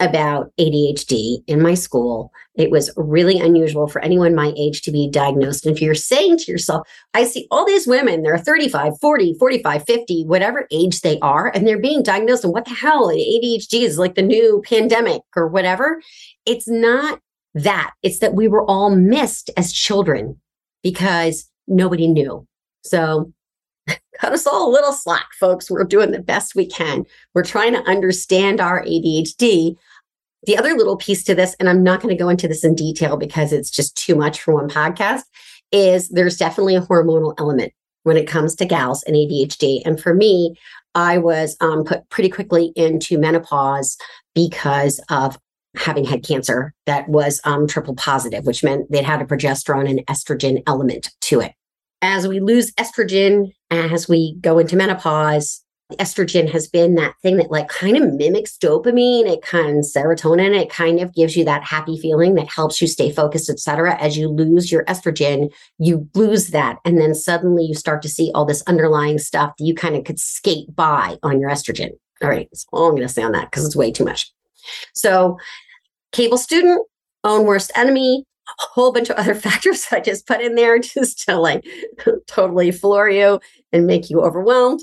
about 0.00 0.52
ADHD 0.58 1.38
in 1.46 1.62
my 1.62 1.74
school. 1.74 2.32
It 2.54 2.70
was 2.70 2.90
really 2.96 3.38
unusual 3.38 3.86
for 3.86 4.00
anyone 4.02 4.34
my 4.34 4.52
age 4.56 4.82
to 4.82 4.90
be 4.90 5.08
diagnosed. 5.10 5.66
And 5.66 5.74
if 5.74 5.82
you're 5.82 5.94
saying 5.94 6.38
to 6.38 6.50
yourself, 6.50 6.86
I 7.14 7.24
see 7.24 7.46
all 7.50 7.66
these 7.66 7.86
women, 7.86 8.22
they're 8.22 8.38
35, 8.38 8.98
40, 9.00 9.34
45, 9.38 9.84
50, 9.84 10.24
whatever 10.24 10.66
age 10.70 11.00
they 11.00 11.18
are, 11.20 11.50
and 11.54 11.66
they're 11.66 11.80
being 11.80 12.02
diagnosed, 12.02 12.44
and 12.44 12.52
what 12.52 12.64
the 12.64 12.74
hell? 12.74 13.08
ADHD 13.08 13.82
is 13.82 13.98
like 13.98 14.14
the 14.14 14.22
new 14.22 14.62
pandemic 14.66 15.22
or 15.34 15.48
whatever. 15.48 16.00
It's 16.44 16.68
not 16.68 17.20
that. 17.54 17.92
It's 18.02 18.18
that 18.20 18.34
we 18.34 18.48
were 18.48 18.64
all 18.64 18.90
missed 18.90 19.50
as 19.56 19.72
children 19.72 20.40
because 20.82 21.50
nobody 21.66 22.06
knew. 22.06 22.46
So 22.84 23.32
cut 24.20 24.32
us 24.32 24.46
all 24.46 24.68
a 24.68 24.72
little 24.72 24.92
slack, 24.92 25.28
folks. 25.38 25.70
We're 25.70 25.84
doing 25.84 26.10
the 26.10 26.20
best 26.20 26.54
we 26.54 26.66
can. 26.66 27.04
We're 27.34 27.44
trying 27.44 27.72
to 27.72 27.82
understand 27.82 28.60
our 28.60 28.82
ADHD. 28.82 29.76
The 30.44 30.56
other 30.56 30.74
little 30.74 30.96
piece 30.96 31.24
to 31.24 31.34
this, 31.34 31.54
and 31.58 31.68
I'm 31.68 31.82
not 31.82 32.00
going 32.00 32.16
to 32.16 32.22
go 32.22 32.28
into 32.28 32.46
this 32.46 32.64
in 32.64 32.74
detail 32.74 33.16
because 33.16 33.52
it's 33.52 33.70
just 33.70 33.96
too 33.96 34.14
much 34.14 34.40
for 34.40 34.54
one 34.54 34.68
podcast, 34.68 35.22
is 35.72 36.08
there's 36.10 36.36
definitely 36.36 36.76
a 36.76 36.82
hormonal 36.82 37.34
element 37.38 37.72
when 38.04 38.16
it 38.16 38.28
comes 38.28 38.54
to 38.54 38.64
gals 38.64 39.02
and 39.04 39.16
ADHD. 39.16 39.82
And 39.84 40.00
for 40.00 40.14
me, 40.14 40.54
I 40.94 41.18
was 41.18 41.56
um, 41.60 41.84
put 41.84 42.08
pretty 42.08 42.28
quickly 42.28 42.72
into 42.76 43.18
menopause 43.18 43.98
because 44.34 45.00
of 45.10 45.38
having 45.76 46.04
had 46.04 46.24
cancer 46.24 46.72
that 46.86 47.08
was 47.08 47.40
um, 47.44 47.66
triple 47.66 47.94
positive, 47.94 48.46
which 48.46 48.64
meant 48.64 48.90
they'd 48.90 49.04
had 49.04 49.20
a 49.20 49.24
progesterone 49.24 49.88
and 49.90 50.04
estrogen 50.06 50.62
element 50.66 51.10
to 51.22 51.40
it. 51.40 51.52
As 52.02 52.28
we 52.28 52.40
lose 52.40 52.72
estrogen, 52.72 53.52
as 53.70 54.08
we 54.08 54.36
go 54.40 54.58
into 54.58 54.76
menopause, 54.76 55.64
estrogen 55.94 56.50
has 56.50 56.66
been 56.66 56.96
that 56.96 57.14
thing 57.22 57.36
that 57.36 57.50
like 57.50 57.68
kind 57.68 57.96
of 57.96 58.14
mimics 58.14 58.58
dopamine. 58.58 59.26
It 59.26 59.42
kind 59.42 59.78
of 59.78 59.84
serotonin 59.84 60.60
it 60.60 60.68
kind 60.68 61.00
of 61.00 61.14
gives 61.14 61.36
you 61.36 61.44
that 61.44 61.62
happy 61.62 61.96
feeling 61.98 62.34
that 62.34 62.48
helps 62.48 62.80
you 62.82 62.88
stay 62.88 63.12
focused 63.12 63.48
etc 63.48 63.96
as 64.00 64.18
you 64.18 64.28
lose 64.28 64.72
your 64.72 64.84
estrogen 64.86 65.52
you 65.78 66.08
lose 66.14 66.48
that 66.48 66.78
and 66.84 67.00
then 67.00 67.14
suddenly 67.14 67.64
you 67.64 67.74
start 67.74 68.02
to 68.02 68.08
see 68.08 68.32
all 68.34 68.44
this 68.44 68.62
underlying 68.66 69.18
stuff 69.18 69.52
that 69.58 69.64
you 69.64 69.74
kind 69.74 69.94
of 69.94 70.04
could 70.04 70.18
skate 70.18 70.74
by 70.74 71.16
on 71.22 71.40
your 71.40 71.50
estrogen. 71.50 71.90
All 72.22 72.28
right 72.28 72.48
that's 72.50 72.66
all 72.72 72.88
i'm 72.88 72.96
going 72.96 73.06
to 73.06 73.12
say 73.12 73.22
on 73.22 73.32
that 73.32 73.50
because 73.50 73.64
it's 73.64 73.76
way 73.76 73.92
too 73.92 74.04
much. 74.04 74.32
So 74.94 75.38
cable 76.10 76.38
student 76.38 76.84
own 77.22 77.44
worst 77.46 77.70
enemy 77.76 78.24
whole 78.58 78.92
bunch 78.92 79.10
of 79.10 79.16
other 79.16 79.34
factors 79.46 79.86
I 79.90 80.00
just 80.00 80.26
put 80.26 80.40
in 80.40 80.54
there 80.54 80.78
just 80.78 81.24
to 81.26 81.38
like 81.38 81.64
totally 82.26 82.70
floor 82.70 83.08
you 83.08 83.40
and 83.72 83.86
make 83.86 84.10
you 84.10 84.20
overwhelmed. 84.20 84.80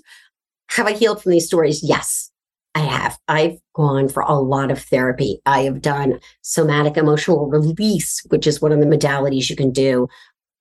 Have 0.71 0.88
I 0.88 0.93
healed 0.93 1.21
from 1.21 1.32
these 1.32 1.47
stories? 1.47 1.84
Yes, 1.84 2.32
I 2.76 2.80
have. 2.80 3.17
I've 3.28 3.58
gone 3.76 4.10
for 4.10 4.23
a 4.23 4.34
lot 4.34 4.71
of 4.71 4.82
therapy. 4.82 5.39
I 5.45 5.62
have 5.62 5.82
done 5.82 6.19
somatic 6.41 6.97
emotional 6.97 7.47
release, 7.47 8.21
which 8.30 8.47
is 8.47 8.62
one 8.62 8.71
of 8.71 8.80
the 8.80 8.86
modalities 8.86 9.49
you 9.49 9.56
can 9.56 9.71
do 9.71 10.08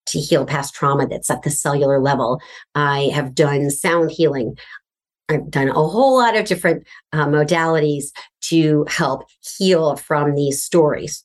to 0.07 0.19
heal 0.19 0.45
past 0.45 0.75
trauma 0.75 1.07
that's 1.07 1.31
at 1.31 1.43
the 1.43 1.51
cellular 1.51 2.01
level. 2.01 2.41
I 2.75 3.11
have 3.15 3.35
done 3.35 3.71
sound 3.71 4.11
healing. 4.11 4.57
I've 5.29 5.51
done 5.51 5.69
a 5.69 5.75
whole 5.75 6.19
lot 6.19 6.37
of 6.37 6.45
different 6.45 6.87
uh, 7.13 7.27
modalities 7.27 8.07
to 8.43 8.85
help 8.89 9.23
heal 9.57 9.97
from 9.97 10.35
these 10.35 10.63
stories. 10.63 11.25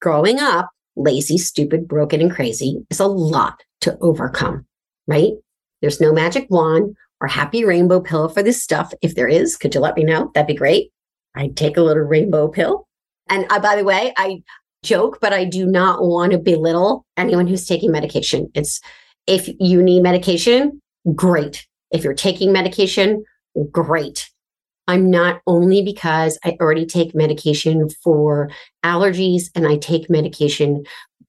Growing 0.00 0.38
up, 0.38 0.68
lazy, 1.02 1.38
stupid, 1.38 1.88
broken, 1.88 2.20
and 2.20 2.30
crazy 2.30 2.84
is 2.90 3.00
a 3.00 3.06
lot 3.06 3.62
to 3.82 3.96
overcome, 4.00 4.66
right? 5.06 5.32
There's 5.80 6.00
no 6.00 6.12
magic 6.12 6.46
wand 6.50 6.96
or 7.20 7.28
happy 7.28 7.64
rainbow 7.64 8.00
pill 8.00 8.28
for 8.28 8.42
this 8.42 8.62
stuff. 8.62 8.92
If 9.02 9.14
there 9.14 9.28
is, 9.28 9.56
could 9.56 9.74
you 9.74 9.80
let 9.80 9.96
me 9.96 10.04
know? 10.04 10.30
That'd 10.34 10.46
be 10.46 10.54
great. 10.54 10.90
I'd 11.34 11.56
take 11.56 11.76
a 11.76 11.82
little 11.82 12.02
rainbow 12.02 12.48
pill. 12.48 12.86
And 13.28 13.46
I, 13.50 13.58
by 13.58 13.76
the 13.76 13.84
way, 13.84 14.12
I 14.16 14.42
joke, 14.82 15.18
but 15.20 15.32
I 15.32 15.44
do 15.44 15.66
not 15.66 16.02
want 16.02 16.32
to 16.32 16.38
belittle 16.38 17.04
anyone 17.16 17.46
who's 17.46 17.66
taking 17.66 17.92
medication. 17.92 18.50
It's 18.54 18.80
if 19.26 19.48
you 19.58 19.82
need 19.82 20.02
medication, 20.02 20.80
great. 21.14 21.66
If 21.90 22.04
you're 22.04 22.14
taking 22.14 22.52
medication, 22.52 23.24
great. 23.70 24.28
I'm 24.90 25.08
not 25.08 25.40
only 25.46 25.82
because 25.82 26.36
I 26.44 26.56
already 26.60 26.84
take 26.84 27.14
medication 27.14 27.88
for 28.02 28.50
allergies 28.84 29.44
and 29.54 29.68
I 29.68 29.76
take 29.76 30.10
medication 30.10 30.82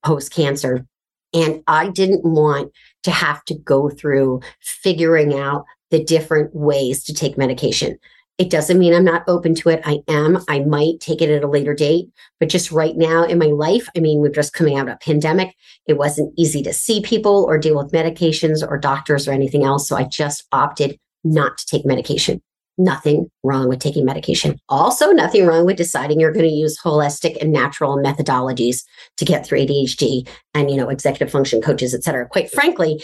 post 0.03 0.33
cancer. 0.33 0.87
And 1.31 1.63
I 1.67 1.89
didn't 1.89 2.25
want 2.25 2.71
to 3.03 3.11
have 3.11 3.45
to 3.45 3.53
go 3.53 3.91
through 3.91 4.41
figuring 4.61 5.37
out 5.37 5.65
the 5.91 6.03
different 6.03 6.55
ways 6.55 7.03
to 7.03 7.13
take 7.13 7.37
medication. 7.37 7.99
It 8.39 8.49
doesn't 8.49 8.79
mean 8.79 8.95
I'm 8.95 9.05
not 9.05 9.25
open 9.27 9.53
to 9.55 9.69
it. 9.69 9.83
I 9.85 9.99
am. 10.07 10.43
I 10.49 10.61
might 10.61 10.99
take 10.99 11.21
it 11.21 11.29
at 11.29 11.43
a 11.43 11.47
later 11.47 11.75
date, 11.75 12.07
but 12.39 12.49
just 12.49 12.71
right 12.71 12.97
now 12.97 13.25
in 13.25 13.37
my 13.37 13.45
life, 13.45 13.87
I 13.95 13.99
mean, 13.99 14.21
we're 14.21 14.29
just 14.29 14.53
coming 14.53 14.75
out 14.79 14.89
of 14.89 14.95
a 14.95 15.05
pandemic. 15.05 15.55
It 15.85 15.99
wasn't 15.99 16.33
easy 16.35 16.63
to 16.63 16.73
see 16.73 17.01
people 17.01 17.45
or 17.47 17.59
deal 17.59 17.77
with 17.77 17.93
medications 17.93 18.67
or 18.67 18.79
doctors 18.79 19.27
or 19.27 19.33
anything 19.33 19.63
else. 19.63 19.87
So 19.87 19.95
I 19.97 20.05
just 20.05 20.47
opted 20.51 20.97
not 21.23 21.59
to 21.59 21.65
take 21.67 21.85
medication. 21.85 22.41
Nothing 22.81 23.29
wrong 23.43 23.69
with 23.69 23.79
taking 23.79 24.05
medication. 24.05 24.57
Also, 24.67 25.11
nothing 25.11 25.45
wrong 25.45 25.65
with 25.65 25.77
deciding 25.77 26.19
you're 26.19 26.31
going 26.31 26.47
to 26.47 26.51
use 26.51 26.79
holistic 26.79 27.39
and 27.39 27.51
natural 27.51 27.97
methodologies 27.97 28.83
to 29.17 29.25
get 29.25 29.45
through 29.45 29.59
ADHD 29.59 30.27
and, 30.55 30.71
you 30.71 30.77
know, 30.77 30.89
executive 30.89 31.31
function 31.31 31.61
coaches, 31.61 31.93
et 31.93 32.03
cetera. 32.03 32.27
Quite 32.27 32.49
frankly, 32.49 33.03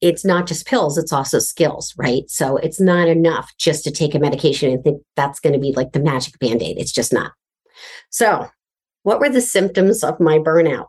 it's 0.00 0.24
not 0.24 0.46
just 0.46 0.66
pills, 0.66 0.96
it's 0.96 1.12
also 1.12 1.38
skills, 1.38 1.92
right? 1.98 2.22
So 2.28 2.56
it's 2.56 2.80
not 2.80 3.08
enough 3.08 3.52
just 3.58 3.84
to 3.84 3.90
take 3.90 4.14
a 4.14 4.18
medication 4.18 4.72
and 4.72 4.82
think 4.82 5.02
that's 5.16 5.38
going 5.38 5.52
to 5.52 5.58
be 5.58 5.72
like 5.72 5.92
the 5.92 6.00
magic 6.00 6.38
band 6.38 6.62
aid. 6.62 6.78
It's 6.78 6.92
just 6.92 7.12
not. 7.12 7.32
So, 8.08 8.48
what 9.02 9.20
were 9.20 9.28
the 9.28 9.42
symptoms 9.42 10.02
of 10.02 10.18
my 10.18 10.38
burnout? 10.38 10.86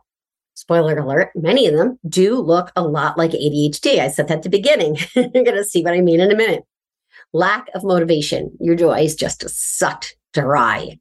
Spoiler 0.54 0.98
alert, 0.98 1.30
many 1.34 1.66
of 1.66 1.74
them 1.74 1.98
do 2.08 2.38
look 2.38 2.72
a 2.76 2.82
lot 2.82 3.18
like 3.18 3.32
ADHD. 3.32 3.98
I 3.98 4.08
said 4.08 4.28
that 4.28 4.38
at 4.38 4.42
the 4.42 4.50
beginning. 4.50 4.96
You're 5.14 5.28
going 5.28 5.54
to 5.54 5.64
see 5.64 5.82
what 5.82 5.94
I 5.94 6.00
mean 6.00 6.20
in 6.20 6.30
a 6.30 6.36
minute. 6.36 6.64
Lack 7.32 7.68
of 7.74 7.84
motivation. 7.84 8.50
Your 8.60 8.74
joy 8.74 9.00
is 9.00 9.14
just 9.14 9.44
sucked 9.48 10.16
dry. 10.32 10.98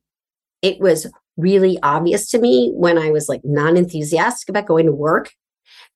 It 0.61 0.79
was 0.79 1.07
really 1.37 1.79
obvious 1.83 2.29
to 2.29 2.39
me 2.39 2.71
when 2.75 2.97
I 2.97 3.11
was 3.11 3.27
like 3.27 3.41
non 3.43 3.77
enthusiastic 3.77 4.49
about 4.49 4.67
going 4.67 4.85
to 4.85 4.91
work 4.91 5.31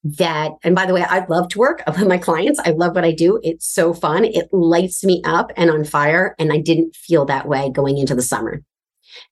that 0.06 0.52
and 0.64 0.76
by 0.76 0.86
the 0.86 0.94
way 0.94 1.04
i 1.04 1.26
love 1.26 1.50
to 1.50 1.60
work. 1.60 1.82
I 1.88 1.92
love 1.92 2.08
my 2.08 2.20
clients. 2.20 2.60
I 2.64 2.72
love 2.72 2.96
what 2.96 3.04
i 3.04 3.12
do. 3.12 3.40
It's 3.44 3.68
so 3.68 3.94
fun. 3.94 4.24
It 4.24 4.48
lights 4.52 5.04
me 5.04 5.22
up 5.26 5.52
and 5.58 5.72
on 5.72 5.84
fire 5.84 6.36
and 6.38 6.54
i 6.54 6.60
didn't 6.60 6.96
feel 6.96 7.26
that 7.26 7.48
way 7.48 7.72
going 7.72 7.98
into 7.98 8.16
the 8.16 8.22
summer. 8.22 8.62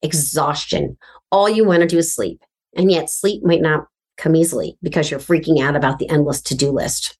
Exhaustion. 0.02 0.98
All 1.32 1.50
you 1.50 1.64
want 1.64 1.82
to 1.82 1.88
do 1.88 1.98
is 1.98 2.14
sleep. 2.14 2.42
And 2.76 2.92
yet 2.92 3.10
sleep 3.10 3.44
might 3.44 3.62
not 3.62 3.86
come 4.18 4.36
easily 4.36 4.78
because 4.82 5.12
you're 5.12 5.20
freaking 5.20 5.62
out 5.62 5.76
about 5.76 6.00
the 6.00 6.10
endless 6.10 6.42
to-do 6.42 6.72
list 6.72 7.18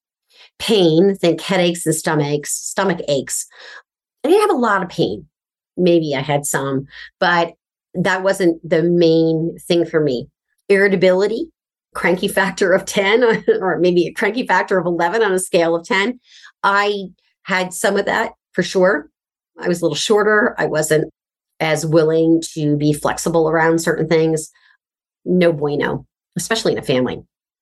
pain 0.60 1.16
think 1.16 1.42
headaches 1.42 1.86
and 1.86 1.96
stomachs, 1.96 2.52
stomach 2.52 3.00
aches 3.08 3.46
i 4.24 4.30
didn't 4.30 4.42
have 4.42 4.56
a 4.56 4.60
lot 4.60 4.84
of 4.84 4.90
pain 4.90 5.28
maybe 5.78 6.16
i 6.16 6.22
had 6.22 6.46
some 6.46 6.86
but 7.20 7.54
that 7.94 8.24
wasn't 8.24 8.58
the 8.68 8.84
main 8.84 9.58
thing 9.68 9.86
for 9.86 10.00
me 10.00 10.28
irritability 10.70 11.48
cranky 11.94 12.28
factor 12.40 12.72
of 12.74 12.86
10 12.86 13.44
or 13.62 13.80
maybe 13.80 14.08
a 14.08 14.14
cranky 14.14 14.46
factor 14.46 14.78
of 14.78 14.86
11 14.86 15.24
on 15.24 15.32
a 15.32 15.40
scale 15.40 15.76
of 15.76 15.86
10. 15.86 16.20
I 16.64 17.06
had 17.44 17.74
some 17.74 17.98
of 17.98 18.06
that 18.06 18.34
for 18.54 18.64
sure. 18.64 19.10
I 19.60 19.68
was 19.68 19.82
a 19.82 19.86
little 19.86 19.96
shorter. 19.96 20.56
I 20.58 20.66
wasn't 20.66 21.12
as 21.60 21.86
willing 21.86 22.42
to 22.54 22.76
be 22.76 22.94
flexible 22.94 23.50
around 23.50 23.80
certain 23.80 24.08
things. 24.08 24.50
No 25.26 25.54
bueno, 25.54 26.06
especially 26.36 26.74
in 26.74 26.80
a 26.80 26.84
family. 26.84 27.22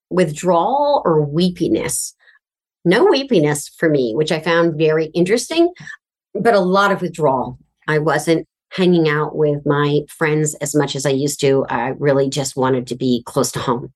Withdrawal 0.10 1.02
or 1.06 1.22
weepiness. 1.22 2.14
No 2.84 3.06
weepiness 3.06 3.70
for 3.78 3.90
me, 3.90 4.14
which 4.16 4.32
I 4.32 4.40
found 4.40 4.78
very 4.78 5.06
interesting, 5.08 5.72
but 6.34 6.54
a 6.54 6.60
lot 6.60 6.92
of 6.92 7.02
withdrawal. 7.02 7.60
I 7.88 8.00
wasn't 8.00 8.48
hanging 8.72 9.08
out 9.08 9.36
with 9.36 9.66
my 9.66 10.02
friends 10.08 10.56
as 10.56 10.74
much 10.74 10.96
as 10.96 11.06
I 11.06 11.10
used 11.10 11.42
to. 11.42 11.66
I 11.70 11.90
really 12.00 12.30
just 12.30 12.56
wanted 12.56 12.88
to 12.88 12.96
be 12.96 13.24
close 13.26 13.52
to 13.52 13.60
home. 13.60 13.94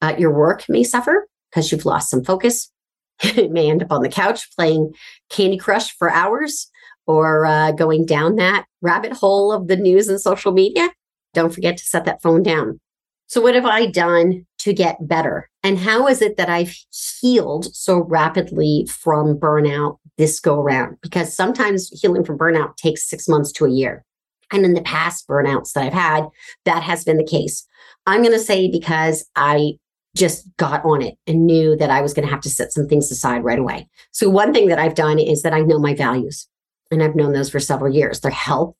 Uh, 0.00 0.14
your 0.18 0.32
work 0.32 0.64
may 0.68 0.84
suffer 0.84 1.26
because 1.50 1.72
you've 1.72 1.86
lost 1.86 2.10
some 2.10 2.22
focus. 2.22 2.70
you 3.22 3.48
may 3.48 3.70
end 3.70 3.82
up 3.82 3.90
on 3.90 4.02
the 4.02 4.08
couch 4.08 4.48
playing 4.54 4.92
Candy 5.30 5.56
Crush 5.56 5.90
for 5.96 6.10
hours 6.10 6.70
or 7.06 7.46
uh, 7.46 7.72
going 7.72 8.04
down 8.04 8.36
that 8.36 8.66
rabbit 8.82 9.12
hole 9.12 9.50
of 9.50 9.66
the 9.66 9.76
news 9.76 10.08
and 10.08 10.20
social 10.20 10.52
media. 10.52 10.90
Don't 11.34 11.52
forget 11.52 11.76
to 11.78 11.84
set 11.84 12.04
that 12.04 12.22
phone 12.22 12.42
down. 12.42 12.78
So, 13.26 13.40
what 13.40 13.54
have 13.54 13.66
I 13.66 13.86
done 13.86 14.46
to 14.58 14.72
get 14.72 15.08
better? 15.08 15.48
And 15.62 15.78
how 15.78 16.08
is 16.08 16.22
it 16.22 16.36
that 16.36 16.48
I've 16.48 16.76
healed 17.20 17.74
so 17.74 17.98
rapidly 17.98 18.86
from 18.88 19.38
burnout 19.38 19.98
this 20.16 20.40
go 20.40 20.60
around? 20.60 20.96
Because 21.02 21.34
sometimes 21.34 21.90
healing 22.00 22.24
from 22.24 22.38
burnout 22.38 22.76
takes 22.76 23.08
six 23.08 23.28
months 23.28 23.52
to 23.52 23.64
a 23.64 23.70
year. 23.70 24.04
And 24.52 24.64
in 24.64 24.74
the 24.74 24.82
past 24.82 25.28
burnouts 25.28 25.72
that 25.72 25.84
I've 25.84 25.92
had, 25.92 26.26
that 26.64 26.82
has 26.82 27.04
been 27.04 27.18
the 27.18 27.24
case. 27.24 27.66
I'm 28.06 28.22
going 28.22 28.32
to 28.32 28.38
say 28.38 28.70
because 28.70 29.26
I 29.36 29.74
just 30.16 30.48
got 30.56 30.84
on 30.84 31.02
it 31.02 31.16
and 31.26 31.46
knew 31.46 31.76
that 31.76 31.90
I 31.90 32.00
was 32.00 32.14
going 32.14 32.26
to 32.26 32.32
have 32.32 32.40
to 32.42 32.50
set 32.50 32.72
some 32.72 32.88
things 32.88 33.10
aside 33.10 33.44
right 33.44 33.58
away. 33.58 33.88
So, 34.12 34.28
one 34.28 34.52
thing 34.52 34.68
that 34.68 34.78
I've 34.78 34.94
done 34.94 35.18
is 35.18 35.42
that 35.42 35.52
I 35.52 35.60
know 35.60 35.78
my 35.78 35.94
values, 35.94 36.48
and 36.90 37.02
I've 37.02 37.14
known 37.14 37.32
those 37.32 37.50
for 37.50 37.60
several 37.60 37.94
years 37.94 38.20
they're 38.20 38.30
health, 38.30 38.74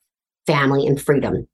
family, 0.47 0.87
and 0.87 1.01
freedom. 1.01 1.47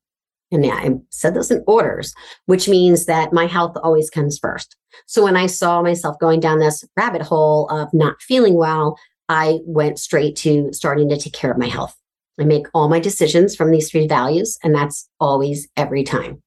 And 0.52 0.64
I 0.66 0.90
said 1.10 1.34
those 1.34 1.50
in 1.50 1.64
orders, 1.66 2.14
which 2.46 2.68
means 2.68 3.06
that 3.06 3.32
my 3.32 3.46
health 3.46 3.76
always 3.82 4.10
comes 4.10 4.38
first. 4.38 4.76
So, 5.06 5.24
when 5.24 5.36
I 5.36 5.46
saw 5.46 5.82
myself 5.82 6.18
going 6.18 6.40
down 6.40 6.58
this 6.58 6.84
rabbit 6.96 7.22
hole 7.22 7.68
of 7.70 7.92
not 7.92 8.22
feeling 8.22 8.54
well, 8.54 8.96
I 9.28 9.58
went 9.64 9.98
straight 9.98 10.36
to 10.36 10.72
starting 10.72 11.08
to 11.08 11.16
take 11.16 11.32
care 11.32 11.50
of 11.50 11.58
my 11.58 11.66
health. 11.66 11.96
I 12.38 12.44
make 12.44 12.66
all 12.74 12.88
my 12.88 13.00
decisions 13.00 13.56
from 13.56 13.70
these 13.70 13.90
three 13.90 14.06
values, 14.06 14.58
and 14.62 14.74
that's 14.74 15.08
always 15.20 15.68
every 15.76 16.04
time. 16.04 16.42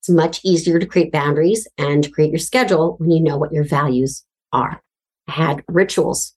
It's 0.00 0.08
much 0.08 0.40
easier 0.44 0.78
to 0.78 0.86
create 0.86 1.12
boundaries 1.12 1.66
and 1.76 2.12
create 2.12 2.30
your 2.30 2.38
schedule 2.38 2.96
when 2.98 3.10
you 3.10 3.20
know 3.20 3.36
what 3.36 3.52
your 3.52 3.64
values 3.64 4.24
are. 4.52 4.80
I 5.26 5.32
had 5.32 5.64
rituals. 5.68 6.34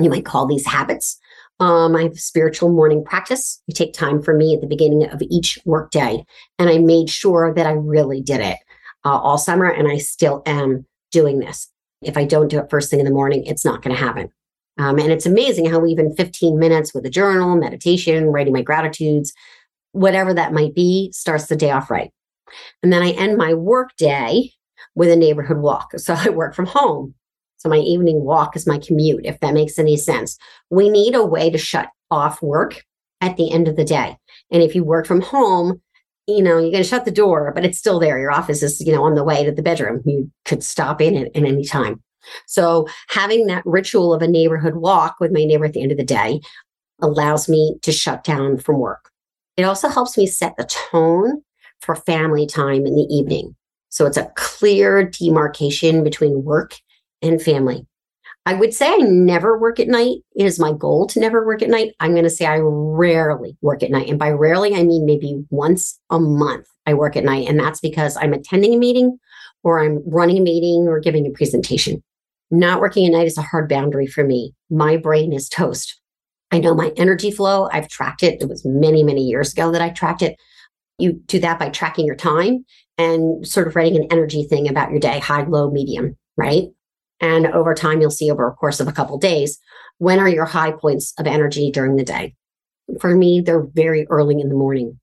You 0.00 0.10
might 0.10 0.24
call 0.24 0.46
these 0.46 0.66
habits. 0.66 1.18
Um, 1.60 1.94
I 1.94 2.02
have 2.02 2.12
a 2.12 2.16
spiritual 2.16 2.72
morning 2.72 3.04
practice. 3.04 3.62
I 3.68 3.72
take 3.72 3.92
time 3.92 4.22
for 4.22 4.34
me 4.34 4.54
at 4.54 4.60
the 4.60 4.66
beginning 4.66 5.08
of 5.08 5.22
each 5.22 5.58
workday, 5.64 6.24
and 6.58 6.68
I 6.68 6.78
made 6.78 7.08
sure 7.08 7.54
that 7.54 7.66
I 7.66 7.72
really 7.72 8.20
did 8.20 8.40
it 8.40 8.58
uh, 9.04 9.18
all 9.18 9.38
summer, 9.38 9.66
and 9.66 9.88
I 9.88 9.98
still 9.98 10.42
am 10.46 10.86
doing 11.12 11.38
this. 11.38 11.70
If 12.02 12.16
I 12.16 12.24
don't 12.24 12.48
do 12.48 12.58
it 12.58 12.70
first 12.70 12.90
thing 12.90 12.98
in 12.98 13.06
the 13.06 13.12
morning, 13.12 13.44
it's 13.46 13.64
not 13.64 13.82
going 13.82 13.94
to 13.94 14.02
happen. 14.02 14.30
Um, 14.78 14.98
and 14.98 15.12
it's 15.12 15.26
amazing 15.26 15.70
how 15.70 15.86
even 15.86 16.14
15 16.16 16.58
minutes 16.58 16.92
with 16.92 17.06
a 17.06 17.10
journal, 17.10 17.56
meditation, 17.56 18.26
writing 18.26 18.52
my 18.52 18.62
gratitudes, 18.62 19.32
whatever 19.92 20.34
that 20.34 20.52
might 20.52 20.74
be, 20.74 21.12
starts 21.12 21.46
the 21.46 21.56
day 21.56 21.70
off 21.70 21.90
right. 21.90 22.10
And 22.82 22.92
then 22.92 23.02
I 23.02 23.12
end 23.12 23.36
my 23.36 23.54
work 23.54 23.90
day 23.96 24.50
with 24.94 25.10
a 25.10 25.16
neighborhood 25.16 25.58
walk. 25.58 25.92
So 25.98 26.14
I 26.18 26.30
work 26.30 26.54
from 26.54 26.66
home. 26.66 27.14
So 27.56 27.68
my 27.68 27.78
evening 27.78 28.24
walk 28.24 28.56
is 28.56 28.66
my 28.66 28.78
commute, 28.78 29.24
if 29.24 29.40
that 29.40 29.54
makes 29.54 29.78
any 29.78 29.96
sense. 29.96 30.38
We 30.70 30.90
need 30.90 31.14
a 31.14 31.24
way 31.24 31.50
to 31.50 31.58
shut 31.58 31.88
off 32.10 32.42
work 32.42 32.84
at 33.20 33.36
the 33.36 33.50
end 33.50 33.68
of 33.68 33.76
the 33.76 33.84
day. 33.84 34.16
And 34.50 34.62
if 34.62 34.74
you 34.74 34.84
work 34.84 35.06
from 35.06 35.22
home, 35.22 35.80
you 36.26 36.42
know, 36.42 36.58
you're 36.58 36.70
going 36.70 36.82
to 36.82 36.88
shut 36.88 37.04
the 37.04 37.10
door, 37.10 37.52
but 37.54 37.64
it's 37.64 37.78
still 37.78 37.98
there. 37.98 38.18
Your 38.18 38.32
office 38.32 38.62
is, 38.62 38.80
you 38.80 38.92
know, 38.92 39.04
on 39.04 39.14
the 39.14 39.24
way 39.24 39.44
to 39.44 39.52
the 39.52 39.62
bedroom. 39.62 40.02
You 40.04 40.30
could 40.44 40.62
stop 40.62 41.00
in 41.00 41.16
at, 41.16 41.26
at 41.34 41.44
any 41.44 41.64
time. 41.64 42.02
So 42.46 42.86
having 43.08 43.46
that 43.46 43.64
ritual 43.66 44.14
of 44.14 44.22
a 44.22 44.28
neighborhood 44.28 44.76
walk 44.76 45.16
with 45.20 45.32
my 45.32 45.44
neighbor 45.44 45.66
at 45.66 45.74
the 45.74 45.82
end 45.82 45.92
of 45.92 45.98
the 45.98 46.04
day 46.04 46.40
allows 47.02 47.48
me 47.48 47.76
to 47.82 47.92
shut 47.92 48.24
down 48.24 48.58
from 48.58 48.78
work. 48.78 49.10
It 49.56 49.64
also 49.64 49.88
helps 49.88 50.16
me 50.16 50.26
set 50.26 50.56
the 50.56 50.64
tone 50.64 51.42
for 51.80 51.94
family 51.94 52.46
time 52.46 52.86
in 52.86 52.96
the 52.96 53.06
evening. 53.10 53.54
So 53.90 54.06
it's 54.06 54.16
a 54.16 54.32
clear 54.34 55.04
demarcation 55.04 56.02
between 56.02 56.44
work 56.44 56.74
and 57.24 57.40
family. 57.40 57.86
I 58.46 58.54
would 58.54 58.74
say 58.74 58.88
I 58.88 58.98
never 58.98 59.58
work 59.58 59.80
at 59.80 59.88
night. 59.88 60.18
It 60.36 60.44
is 60.44 60.60
my 60.60 60.72
goal 60.72 61.06
to 61.08 61.20
never 61.20 61.46
work 61.46 61.62
at 61.62 61.70
night. 61.70 61.92
I'm 62.00 62.12
going 62.12 62.24
to 62.24 62.30
say 62.30 62.44
I 62.44 62.58
rarely 62.60 63.56
work 63.62 63.82
at 63.82 63.90
night. 63.90 64.10
And 64.10 64.18
by 64.18 64.30
rarely, 64.30 64.74
I 64.74 64.82
mean 64.82 65.06
maybe 65.06 65.42
once 65.48 65.98
a 66.10 66.20
month 66.20 66.66
I 66.84 66.92
work 66.92 67.16
at 67.16 67.24
night. 67.24 67.48
And 67.48 67.58
that's 67.58 67.80
because 67.80 68.18
I'm 68.18 68.34
attending 68.34 68.74
a 68.74 68.78
meeting 68.78 69.18
or 69.62 69.82
I'm 69.82 70.02
running 70.06 70.38
a 70.38 70.42
meeting 70.42 70.86
or 70.86 71.00
giving 71.00 71.26
a 71.26 71.30
presentation. 71.30 72.02
Not 72.50 72.80
working 72.80 73.06
at 73.06 73.12
night 73.12 73.26
is 73.26 73.38
a 73.38 73.42
hard 73.42 73.68
boundary 73.68 74.06
for 74.06 74.24
me. 74.24 74.52
My 74.68 74.98
brain 74.98 75.32
is 75.32 75.48
toast. 75.48 75.98
I 76.50 76.58
know 76.58 76.74
my 76.74 76.92
energy 76.98 77.30
flow. 77.30 77.70
I've 77.72 77.88
tracked 77.88 78.22
it. 78.22 78.42
It 78.42 78.48
was 78.48 78.62
many, 78.66 79.02
many 79.02 79.22
years 79.22 79.52
ago 79.52 79.72
that 79.72 79.80
I 79.80 79.88
tracked 79.88 80.20
it. 80.20 80.36
You 80.98 81.14
do 81.14 81.40
that 81.40 81.58
by 81.58 81.70
tracking 81.70 82.04
your 82.04 82.14
time 82.14 82.66
and 82.98 83.46
sort 83.46 83.66
of 83.66 83.74
writing 83.74 83.96
an 83.96 84.08
energy 84.10 84.44
thing 84.44 84.68
about 84.68 84.90
your 84.90 85.00
day 85.00 85.18
high, 85.18 85.44
low, 85.44 85.70
medium, 85.70 86.16
right? 86.36 86.64
And 87.24 87.46
over 87.46 87.72
time, 87.72 88.02
you'll 88.02 88.10
see 88.10 88.30
over 88.30 88.46
a 88.46 88.52
course 88.52 88.80
of 88.80 88.86
a 88.86 88.92
couple 88.92 89.14
of 89.14 89.22
days 89.22 89.58
when 89.96 90.18
are 90.18 90.28
your 90.28 90.44
high 90.44 90.72
points 90.72 91.14
of 91.18 91.26
energy 91.26 91.70
during 91.70 91.96
the 91.96 92.04
day. 92.04 92.34
For 93.00 93.16
me, 93.16 93.40
they're 93.40 93.64
very 93.64 94.06
early 94.10 94.38
in 94.38 94.50
the 94.50 94.54
morning, 94.54 95.00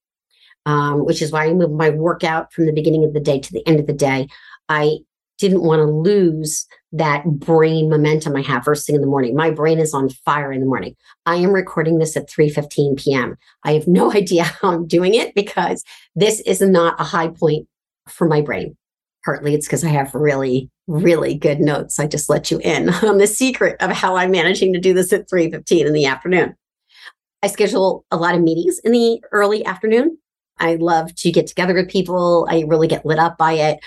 um, 0.67 1.03
which 1.03 1.23
is 1.23 1.31
why 1.31 1.47
I 1.47 1.53
move 1.53 1.71
my 1.71 1.89
workout 1.89 2.53
from 2.53 2.67
the 2.67 2.73
beginning 2.73 3.03
of 3.03 3.15
the 3.15 3.19
day 3.19 3.39
to 3.39 3.51
the 3.51 3.67
end 3.67 3.79
of 3.79 3.87
the 3.87 3.93
day. 3.93 4.27
I 4.69 4.97
didn't 5.39 5.63
want 5.63 5.79
to 5.79 5.85
lose 5.85 6.67
that 6.91 7.25
brain 7.25 7.89
momentum 7.89 8.35
I 8.35 8.43
have 8.43 8.65
first 8.65 8.85
thing 8.85 8.95
in 8.95 9.01
the 9.01 9.07
morning. 9.07 9.35
My 9.35 9.49
brain 9.49 9.79
is 9.79 9.91
on 9.91 10.09
fire 10.09 10.53
in 10.53 10.59
the 10.59 10.67
morning. 10.67 10.95
I 11.25 11.37
am 11.37 11.51
recording 11.51 11.97
this 11.97 12.15
at 12.15 12.29
3:15 12.29 13.03
p.m. 13.03 13.35
I 13.63 13.71
have 13.73 13.87
no 13.87 14.13
idea 14.21 14.43
how 14.43 14.69
I'm 14.69 14.85
doing 14.85 15.15
it 15.15 15.33
because 15.33 15.83
this 16.15 16.39
is 16.41 16.61
not 16.61 17.01
a 17.01 17.03
high 17.03 17.29
point 17.29 17.67
for 18.07 18.27
my 18.27 18.41
brain. 18.41 18.77
Partly 19.23 19.53
it's 19.53 19.67
because 19.67 19.83
I 19.83 19.89
have 19.89 20.13
really, 20.15 20.69
really 20.87 21.35
good 21.35 21.59
notes. 21.59 21.99
I 21.99 22.07
just 22.07 22.29
let 22.29 22.49
you 22.49 22.59
in 22.59 22.89
on 23.03 23.17
the 23.17 23.27
secret 23.27 23.77
of 23.81 23.91
how 23.91 24.15
I'm 24.15 24.31
managing 24.31 24.73
to 24.73 24.79
do 24.79 24.93
this 24.93 25.13
at 25.13 25.29
3:15 25.29 25.85
in 25.85 25.93
the 25.93 26.05
afternoon. 26.05 26.55
I 27.43 27.47
schedule 27.47 28.05
a 28.11 28.17
lot 28.17 28.35
of 28.35 28.41
meetings 28.41 28.79
in 28.83 28.91
the 28.91 29.23
early 29.31 29.65
afternoon. 29.65 30.17
I 30.59 30.75
love 30.75 31.15
to 31.15 31.31
get 31.31 31.47
together 31.47 31.73
with 31.73 31.89
people. 31.89 32.47
I 32.49 32.65
really 32.67 32.87
get 32.87 33.05
lit 33.05 33.17
up 33.17 33.37
by 33.37 33.53
it 33.53 33.79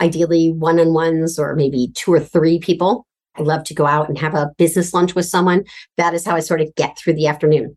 ideally 0.00 0.52
one 0.52 0.78
on 0.78 0.92
ones 0.92 1.38
or 1.38 1.54
maybe 1.54 1.88
two 1.94 2.12
or 2.12 2.20
three 2.20 2.58
people. 2.58 3.06
I 3.36 3.42
love 3.42 3.64
to 3.64 3.74
go 3.74 3.86
out 3.86 4.08
and 4.08 4.18
have 4.18 4.34
a 4.34 4.52
business 4.56 4.94
lunch 4.94 5.14
with 5.14 5.26
someone. 5.26 5.64
That 5.96 6.14
is 6.14 6.24
how 6.24 6.36
I 6.36 6.40
sort 6.40 6.60
of 6.60 6.74
get 6.74 6.98
through 6.98 7.14
the 7.14 7.26
afternoon. 7.26 7.76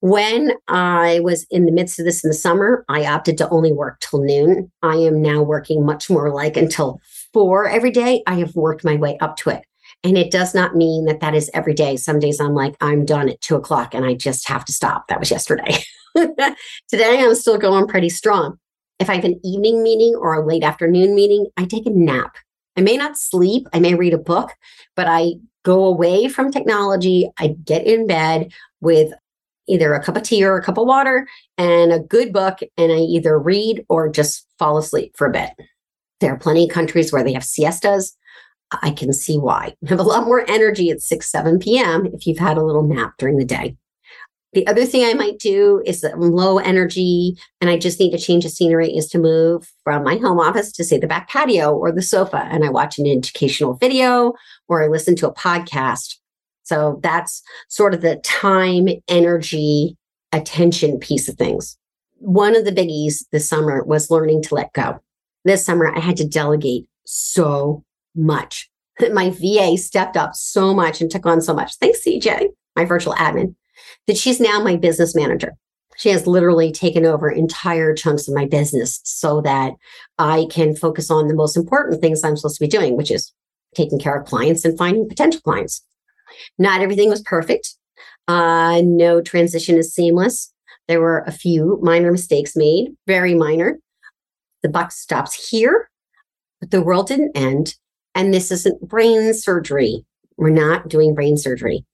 When 0.00 0.52
I 0.66 1.20
was 1.20 1.46
in 1.50 1.66
the 1.66 1.72
midst 1.72 1.98
of 1.98 2.06
this 2.06 2.24
in 2.24 2.28
the 2.28 2.34
summer, 2.34 2.84
I 2.88 3.04
opted 3.04 3.36
to 3.38 3.48
only 3.50 3.70
work 3.70 4.00
till 4.00 4.22
noon. 4.22 4.72
I 4.82 4.96
am 4.96 5.20
now 5.20 5.42
working 5.42 5.84
much 5.84 6.08
more 6.08 6.32
like 6.32 6.56
until 6.56 7.00
four 7.34 7.68
every 7.68 7.90
day. 7.90 8.22
I 8.26 8.36
have 8.36 8.56
worked 8.56 8.82
my 8.82 8.96
way 8.96 9.18
up 9.20 9.36
to 9.38 9.50
it. 9.50 9.62
And 10.02 10.16
it 10.16 10.30
does 10.30 10.54
not 10.54 10.74
mean 10.74 11.04
that 11.04 11.20
that 11.20 11.34
is 11.34 11.50
every 11.52 11.74
day. 11.74 11.96
Some 11.96 12.18
days 12.18 12.40
I'm 12.40 12.54
like, 12.54 12.76
I'm 12.80 13.04
done 13.04 13.28
at 13.28 13.42
two 13.42 13.56
o'clock 13.56 13.94
and 13.94 14.06
I 14.06 14.14
just 14.14 14.48
have 14.48 14.64
to 14.64 14.72
stop. 14.72 15.08
That 15.08 15.20
was 15.20 15.30
yesterday. 15.30 15.76
Today 16.16 17.22
I'm 17.22 17.34
still 17.34 17.58
going 17.58 17.86
pretty 17.86 18.08
strong. 18.08 18.56
If 18.98 19.10
I 19.10 19.16
have 19.16 19.24
an 19.24 19.38
evening 19.44 19.82
meeting 19.82 20.14
or 20.18 20.34
a 20.34 20.46
late 20.46 20.64
afternoon 20.64 21.14
meeting, 21.14 21.46
I 21.58 21.66
take 21.66 21.84
a 21.84 21.90
nap. 21.90 22.36
I 22.76 22.80
may 22.80 22.96
not 22.96 23.18
sleep, 23.18 23.66
I 23.74 23.80
may 23.80 23.94
read 23.94 24.14
a 24.14 24.18
book, 24.18 24.52
but 24.96 25.06
I 25.06 25.32
go 25.62 25.84
away 25.84 26.28
from 26.28 26.50
technology. 26.50 27.28
I 27.38 27.48
get 27.64 27.86
in 27.86 28.06
bed 28.06 28.52
with 28.80 29.12
either 29.68 29.92
a 29.94 30.02
cup 30.02 30.16
of 30.16 30.22
tea 30.22 30.44
or 30.44 30.56
a 30.56 30.62
cup 30.62 30.78
of 30.78 30.86
water 30.86 31.26
and 31.58 31.92
a 31.92 32.00
good 32.00 32.32
book, 32.32 32.58
and 32.76 32.92
I 32.92 32.96
either 32.96 33.38
read 33.38 33.84
or 33.88 34.08
just 34.08 34.46
fall 34.58 34.78
asleep 34.78 35.12
for 35.16 35.26
a 35.26 35.32
bit. 35.32 35.50
There 36.20 36.32
are 36.32 36.38
plenty 36.38 36.64
of 36.64 36.70
countries 36.70 37.12
where 37.12 37.24
they 37.24 37.32
have 37.32 37.44
siestas. 37.44 38.16
I 38.82 38.90
can 38.90 39.12
see 39.12 39.36
why. 39.36 39.74
You 39.80 39.88
have 39.88 40.00
a 40.00 40.04
lot 40.04 40.24
more 40.24 40.48
energy 40.48 40.90
at 40.90 41.02
6, 41.02 41.30
7 41.30 41.58
p.m. 41.58 42.06
if 42.06 42.26
you've 42.26 42.38
had 42.38 42.56
a 42.56 42.64
little 42.64 42.82
nap 42.84 43.14
during 43.18 43.36
the 43.36 43.44
day. 43.44 43.76
The 44.52 44.66
other 44.66 44.84
thing 44.84 45.04
I 45.04 45.14
might 45.14 45.38
do 45.38 45.80
is 45.86 46.00
that 46.00 46.14
I'm 46.14 46.32
low 46.32 46.58
energy 46.58 47.36
and 47.60 47.70
I 47.70 47.78
just 47.78 48.00
need 48.00 48.10
to 48.10 48.18
change 48.18 48.42
the 48.42 48.50
scenery 48.50 48.90
is 48.90 49.06
to 49.10 49.18
move 49.18 49.70
from 49.84 50.02
my 50.02 50.16
home 50.16 50.40
office 50.40 50.72
to 50.72 50.82
say 50.82 50.98
the 50.98 51.06
back 51.06 51.28
patio 51.28 51.72
or 51.72 51.92
the 51.92 52.02
sofa 52.02 52.48
and 52.50 52.64
I 52.64 52.68
watch 52.68 52.98
an 52.98 53.06
educational 53.06 53.74
video 53.74 54.32
or 54.66 54.82
I 54.82 54.88
listen 54.88 55.14
to 55.16 55.28
a 55.28 55.34
podcast. 55.34 56.16
So 56.70 57.00
that's 57.02 57.42
sort 57.66 57.94
of 57.94 58.00
the 58.00 58.14
time, 58.18 58.86
energy, 59.08 59.96
attention 60.30 61.00
piece 61.00 61.28
of 61.28 61.34
things. 61.34 61.76
One 62.18 62.54
of 62.54 62.64
the 62.64 62.70
biggies 62.70 63.24
this 63.32 63.48
summer 63.48 63.82
was 63.82 64.08
learning 64.08 64.42
to 64.42 64.54
let 64.54 64.72
go. 64.72 65.00
This 65.44 65.64
summer 65.64 65.92
I 65.92 65.98
had 65.98 66.16
to 66.18 66.28
delegate 66.28 66.86
so 67.04 67.82
much. 68.14 68.70
My 69.12 69.30
VA 69.30 69.76
stepped 69.76 70.16
up 70.16 70.36
so 70.36 70.72
much 70.72 71.00
and 71.00 71.10
took 71.10 71.26
on 71.26 71.40
so 71.40 71.52
much. 71.52 71.74
Thanks, 71.78 72.04
CJ, 72.06 72.50
my 72.76 72.84
virtual 72.84 73.14
admin 73.14 73.56
that 74.06 74.16
she's 74.16 74.38
now 74.38 74.62
my 74.62 74.76
business 74.76 75.12
manager. 75.16 75.54
She 75.96 76.10
has 76.10 76.28
literally 76.28 76.70
taken 76.70 77.04
over 77.04 77.28
entire 77.28 77.94
chunks 77.94 78.28
of 78.28 78.34
my 78.34 78.46
business 78.46 79.00
so 79.02 79.40
that 79.40 79.72
I 80.18 80.46
can 80.52 80.76
focus 80.76 81.10
on 81.10 81.26
the 81.26 81.34
most 81.34 81.56
important 81.56 82.00
things 82.00 82.22
I'm 82.22 82.36
supposed 82.36 82.58
to 82.58 82.64
be 82.64 82.68
doing, 82.68 82.96
which 82.96 83.10
is 83.10 83.32
taking 83.74 83.98
care 83.98 84.16
of 84.16 84.28
clients 84.28 84.64
and 84.64 84.78
finding 84.78 85.08
potential 85.08 85.40
clients. 85.40 85.82
Not 86.58 86.80
everything 86.80 87.10
was 87.10 87.22
perfect. 87.22 87.74
Uh, 88.28 88.82
no 88.84 89.20
transition 89.20 89.76
is 89.76 89.92
seamless. 89.92 90.52
There 90.88 91.00
were 91.00 91.24
a 91.26 91.32
few 91.32 91.78
minor 91.82 92.10
mistakes 92.10 92.56
made, 92.56 92.88
very 93.06 93.34
minor. 93.34 93.78
The 94.62 94.68
buck 94.68 94.92
stops 94.92 95.50
here, 95.50 95.90
but 96.60 96.70
the 96.70 96.82
world 96.82 97.06
didn't 97.06 97.36
end. 97.36 97.74
And 98.14 98.34
this 98.34 98.50
isn't 98.50 98.88
brain 98.88 99.32
surgery. 99.34 100.04
We're 100.36 100.50
not 100.50 100.88
doing 100.88 101.14
brain 101.14 101.36
surgery. 101.36 101.84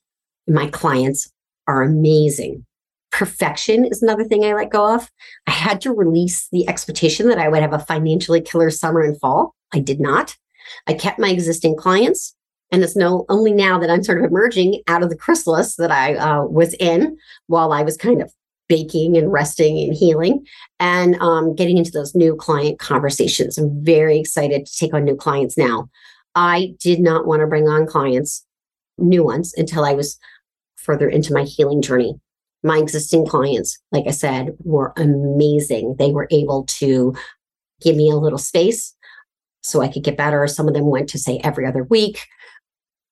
My 0.49 0.68
clients 0.68 1.31
are 1.66 1.83
amazing. 1.83 2.64
Perfection 3.12 3.85
is 3.85 4.03
another 4.03 4.25
thing 4.25 4.44
I 4.44 4.53
let 4.53 4.70
go 4.70 4.94
of. 4.94 5.11
I 5.46 5.51
had 5.51 5.81
to 5.83 5.92
release 5.92 6.49
the 6.51 6.68
expectation 6.68 7.29
that 7.29 7.38
I 7.38 7.49
would 7.49 7.62
have 7.62 7.72
a 7.72 7.79
financially 7.79 8.40
killer 8.40 8.70
summer 8.70 9.01
and 9.01 9.18
fall. 9.20 9.55
I 9.72 9.81
did 9.81 10.01
not. 10.01 10.37
I 10.87 10.94
kept 10.94 11.18
my 11.18 11.31
existing 11.31 11.77
clients. 11.77 12.35
And 12.72 12.83
it's 12.83 12.96
no 12.96 13.24
only 13.29 13.52
now 13.52 13.79
that 13.79 13.90
I'm 13.90 14.02
sort 14.02 14.18
of 14.18 14.24
emerging 14.24 14.83
out 14.88 15.02
of 15.02 15.11
the 15.11 15.16
chrysalis 15.16 15.76
that 15.76 15.90
I 15.90 16.14
uh, 16.16 16.44
was 16.44 16.74
in 16.74 17.16
while 17.46 17.72
I 17.72 17.83
was 17.83 17.96
kind 17.96 18.20
of 18.20 18.33
baking 18.68 19.16
and 19.16 19.33
resting 19.33 19.79
and 19.79 19.94
healing 19.94 20.44
and 20.81 21.14
um, 21.20 21.55
getting 21.55 21.79
into 21.79 21.92
those 21.92 22.14
new 22.14 22.35
client 22.35 22.79
conversations. 22.79 23.57
I'm 23.57 23.85
very 23.85 24.18
excited 24.18 24.66
to 24.66 24.76
take 24.76 24.92
on 24.92 25.05
new 25.05 25.16
clients 25.16 25.57
now. 25.57 25.88
I 26.35 26.74
did 26.81 27.00
not 27.00 27.26
want 27.26 27.40
to 27.40 27.46
bring 27.46 27.68
on 27.68 27.87
clients, 27.87 28.44
new 28.98 29.24
ones, 29.24 29.55
until 29.57 29.85
I 29.85 29.94
was 29.94 30.18
further 30.74 31.09
into 31.09 31.33
my 31.33 31.44
healing 31.44 31.83
journey. 31.83 32.14
My 32.62 32.79
existing 32.79 33.26
clients, 33.26 33.79
like 33.92 34.05
I 34.07 34.11
said, 34.11 34.57
were 34.64 34.92
amazing. 34.96 35.96
They 35.98 36.11
were 36.11 36.29
able 36.31 36.64
to 36.64 37.14
give 37.81 37.96
me 37.96 38.11
a 38.11 38.16
little 38.16 38.38
space 38.38 38.94
so 39.62 39.83
I 39.83 39.88
could 39.88 40.05
get 40.05 40.16
better. 40.16 40.46
Some 40.46 40.68
of 40.68 40.74
them 40.74 40.87
went 40.87 41.09
to 41.11 41.18
say 41.18 41.40
every 41.42 41.66
other 41.66 41.85
week. 41.85 42.26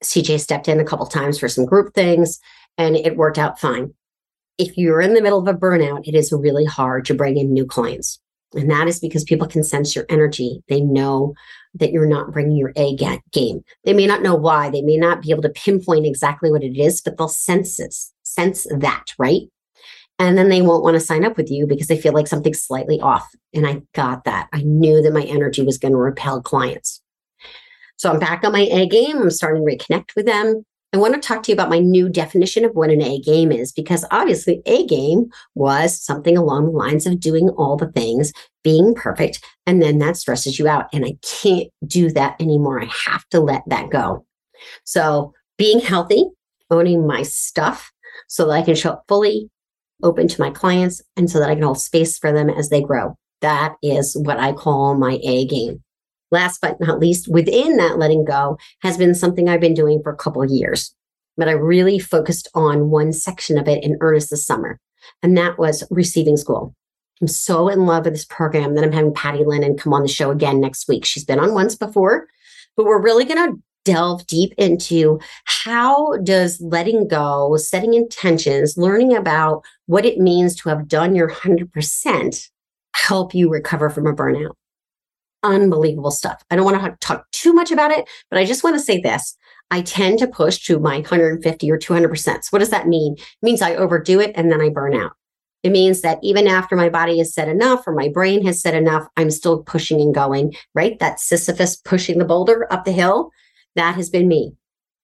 CJ 0.04 0.40
stepped 0.40 0.68
in 0.68 0.80
a 0.80 0.84
couple 0.84 1.06
times 1.06 1.38
for 1.38 1.48
some 1.48 1.64
group 1.64 1.94
things 1.94 2.40
and 2.78 2.96
it 2.96 3.16
worked 3.16 3.38
out 3.38 3.58
fine. 3.58 3.94
If 4.58 4.76
you're 4.76 5.00
in 5.00 5.14
the 5.14 5.22
middle 5.22 5.40
of 5.40 5.48
a 5.48 5.58
burnout, 5.58 6.06
it 6.06 6.14
is 6.14 6.32
really 6.32 6.64
hard 6.64 7.04
to 7.06 7.14
bring 7.14 7.36
in 7.36 7.52
new 7.52 7.66
clients. 7.66 8.20
And 8.54 8.70
that 8.70 8.86
is 8.86 9.00
because 9.00 9.24
people 9.24 9.48
can 9.48 9.64
sense 9.64 9.96
your 9.96 10.06
energy. 10.08 10.62
They 10.68 10.80
know 10.80 11.34
that 11.74 11.90
you're 11.90 12.06
not 12.06 12.32
bringing 12.32 12.56
your 12.56 12.72
A 12.76 12.96
game. 13.32 13.64
They 13.84 13.92
may 13.92 14.06
not 14.06 14.22
know 14.22 14.36
why. 14.36 14.70
They 14.70 14.82
may 14.82 14.96
not 14.96 15.22
be 15.22 15.30
able 15.30 15.42
to 15.42 15.48
pinpoint 15.48 16.06
exactly 16.06 16.52
what 16.52 16.62
it 16.62 16.78
is, 16.78 17.00
but 17.00 17.18
they'll 17.18 17.28
sense 17.28 17.76
this, 17.76 18.12
sense 18.22 18.64
that, 18.70 19.06
right? 19.18 19.42
And 20.20 20.38
then 20.38 20.48
they 20.48 20.62
won't 20.62 20.84
want 20.84 20.94
to 20.94 21.00
sign 21.00 21.24
up 21.24 21.36
with 21.36 21.50
you 21.50 21.66
because 21.66 21.88
they 21.88 22.00
feel 22.00 22.12
like 22.12 22.28
something's 22.28 22.62
slightly 22.62 23.00
off. 23.00 23.28
And 23.52 23.66
I 23.66 23.82
got 23.94 24.24
that. 24.24 24.48
I 24.52 24.62
knew 24.62 25.02
that 25.02 25.12
my 25.12 25.24
energy 25.24 25.62
was 25.62 25.78
going 25.78 25.92
to 25.92 25.98
repel 25.98 26.40
clients. 26.40 27.02
So 27.96 28.10
I'm 28.10 28.18
back 28.18 28.44
on 28.44 28.52
my 28.52 28.68
A 28.70 28.86
game. 28.86 29.18
I'm 29.18 29.30
starting 29.30 29.66
to 29.66 29.76
reconnect 29.76 30.16
with 30.16 30.26
them. 30.26 30.64
I 30.92 30.96
want 30.96 31.14
to 31.14 31.20
talk 31.20 31.42
to 31.42 31.50
you 31.50 31.54
about 31.54 31.70
my 31.70 31.80
new 31.80 32.08
definition 32.08 32.64
of 32.64 32.76
what 32.76 32.90
an 32.90 33.02
A 33.02 33.18
game 33.18 33.50
is, 33.50 33.72
because 33.72 34.04
obviously, 34.12 34.62
A 34.66 34.86
game 34.86 35.28
was 35.56 36.00
something 36.00 36.36
along 36.36 36.66
the 36.66 36.70
lines 36.70 37.04
of 37.04 37.18
doing 37.18 37.48
all 37.50 37.76
the 37.76 37.90
things, 37.90 38.32
being 38.62 38.94
perfect, 38.94 39.44
and 39.66 39.82
then 39.82 39.98
that 39.98 40.16
stresses 40.16 40.56
you 40.56 40.68
out. 40.68 40.86
And 40.92 41.04
I 41.04 41.14
can't 41.22 41.68
do 41.84 42.10
that 42.10 42.40
anymore. 42.40 42.80
I 42.80 42.88
have 43.06 43.28
to 43.30 43.40
let 43.40 43.62
that 43.66 43.90
go. 43.90 44.24
So, 44.84 45.32
being 45.58 45.80
healthy, 45.80 46.26
owning 46.70 47.06
my 47.06 47.22
stuff 47.22 47.92
so 48.28 48.46
that 48.46 48.52
I 48.52 48.62
can 48.62 48.76
show 48.76 48.90
up 48.90 49.04
fully 49.08 49.50
open 50.02 50.28
to 50.28 50.40
my 50.40 50.50
clients 50.50 51.02
and 51.16 51.30
so 51.30 51.38
that 51.40 51.50
I 51.50 51.54
can 51.54 51.64
hold 51.64 51.80
space 51.80 52.18
for 52.18 52.32
them 52.32 52.48
as 52.50 52.68
they 52.68 52.82
grow. 52.82 53.16
That 53.40 53.74
is 53.82 54.16
what 54.16 54.38
I 54.38 54.52
call 54.52 54.94
my 54.94 55.18
A 55.22 55.46
game. 55.46 55.83
Last 56.34 56.60
but 56.60 56.80
not 56.80 56.98
least, 56.98 57.28
within 57.30 57.76
that 57.76 57.96
letting 57.96 58.24
go 58.24 58.58
has 58.82 58.98
been 58.98 59.14
something 59.14 59.48
I've 59.48 59.60
been 59.60 59.72
doing 59.72 60.02
for 60.02 60.10
a 60.10 60.16
couple 60.16 60.42
of 60.42 60.50
years, 60.50 60.92
but 61.36 61.48
I 61.48 61.52
really 61.52 62.00
focused 62.00 62.48
on 62.56 62.90
one 62.90 63.12
section 63.12 63.56
of 63.56 63.68
it 63.68 63.84
in 63.84 63.98
earnest 64.00 64.30
this 64.30 64.44
summer, 64.44 64.80
and 65.22 65.38
that 65.38 65.60
was 65.60 65.84
receiving 65.92 66.36
school. 66.36 66.74
I'm 67.20 67.28
so 67.28 67.68
in 67.68 67.86
love 67.86 68.04
with 68.04 68.14
this 68.14 68.24
program 68.24 68.74
that 68.74 68.82
I'm 68.82 68.90
having 68.90 69.14
Patty 69.14 69.44
Lennon 69.44 69.76
come 69.76 69.94
on 69.94 70.02
the 70.02 70.08
show 70.08 70.32
again 70.32 70.60
next 70.60 70.88
week. 70.88 71.04
She's 71.04 71.24
been 71.24 71.38
on 71.38 71.54
once 71.54 71.76
before, 71.76 72.26
but 72.76 72.84
we're 72.84 73.00
really 73.00 73.24
going 73.24 73.52
to 73.52 73.62
delve 73.84 74.26
deep 74.26 74.54
into 74.58 75.20
how 75.44 76.16
does 76.24 76.60
letting 76.60 77.06
go, 77.06 77.56
setting 77.56 77.94
intentions, 77.94 78.76
learning 78.76 79.14
about 79.14 79.62
what 79.86 80.04
it 80.04 80.18
means 80.18 80.56
to 80.56 80.68
have 80.68 80.88
done 80.88 81.14
your 81.14 81.30
100% 81.30 82.48
help 82.96 83.34
you 83.36 83.48
recover 83.48 83.88
from 83.88 84.08
a 84.08 84.12
burnout. 84.12 84.54
Unbelievable 85.44 86.10
stuff. 86.10 86.42
I 86.50 86.56
don't 86.56 86.64
want 86.64 86.82
to 86.82 86.96
talk 87.06 87.30
too 87.30 87.52
much 87.52 87.70
about 87.70 87.92
it, 87.92 88.08
but 88.30 88.38
I 88.38 88.44
just 88.44 88.64
want 88.64 88.74
to 88.74 88.82
say 88.82 89.00
this. 89.00 89.36
I 89.70 89.82
tend 89.82 90.18
to 90.18 90.26
push 90.26 90.64
to 90.66 90.78
my 90.78 90.96
150 90.96 91.70
or 91.70 91.78
200%. 91.78 92.18
So 92.18 92.38
what 92.50 92.58
does 92.58 92.70
that 92.70 92.88
mean? 92.88 93.14
It 93.16 93.26
means 93.42 93.62
I 93.62 93.76
overdo 93.76 94.20
it 94.20 94.32
and 94.34 94.50
then 94.50 94.60
I 94.60 94.70
burn 94.70 94.94
out. 94.96 95.12
It 95.62 95.70
means 95.70 96.02
that 96.02 96.18
even 96.22 96.46
after 96.46 96.76
my 96.76 96.90
body 96.90 97.18
has 97.18 97.32
said 97.32 97.48
enough 97.48 97.86
or 97.86 97.94
my 97.94 98.08
brain 98.08 98.44
has 98.44 98.60
said 98.60 98.74
enough, 98.74 99.06
I'm 99.16 99.30
still 99.30 99.62
pushing 99.62 100.00
and 100.00 100.14
going, 100.14 100.54
right? 100.74 100.98
That 100.98 101.20
Sisyphus 101.20 101.76
pushing 101.76 102.18
the 102.18 102.26
boulder 102.26 102.70
up 102.70 102.84
the 102.84 102.92
hill. 102.92 103.30
That 103.74 103.94
has 103.94 104.10
been 104.10 104.28
me. 104.28 104.52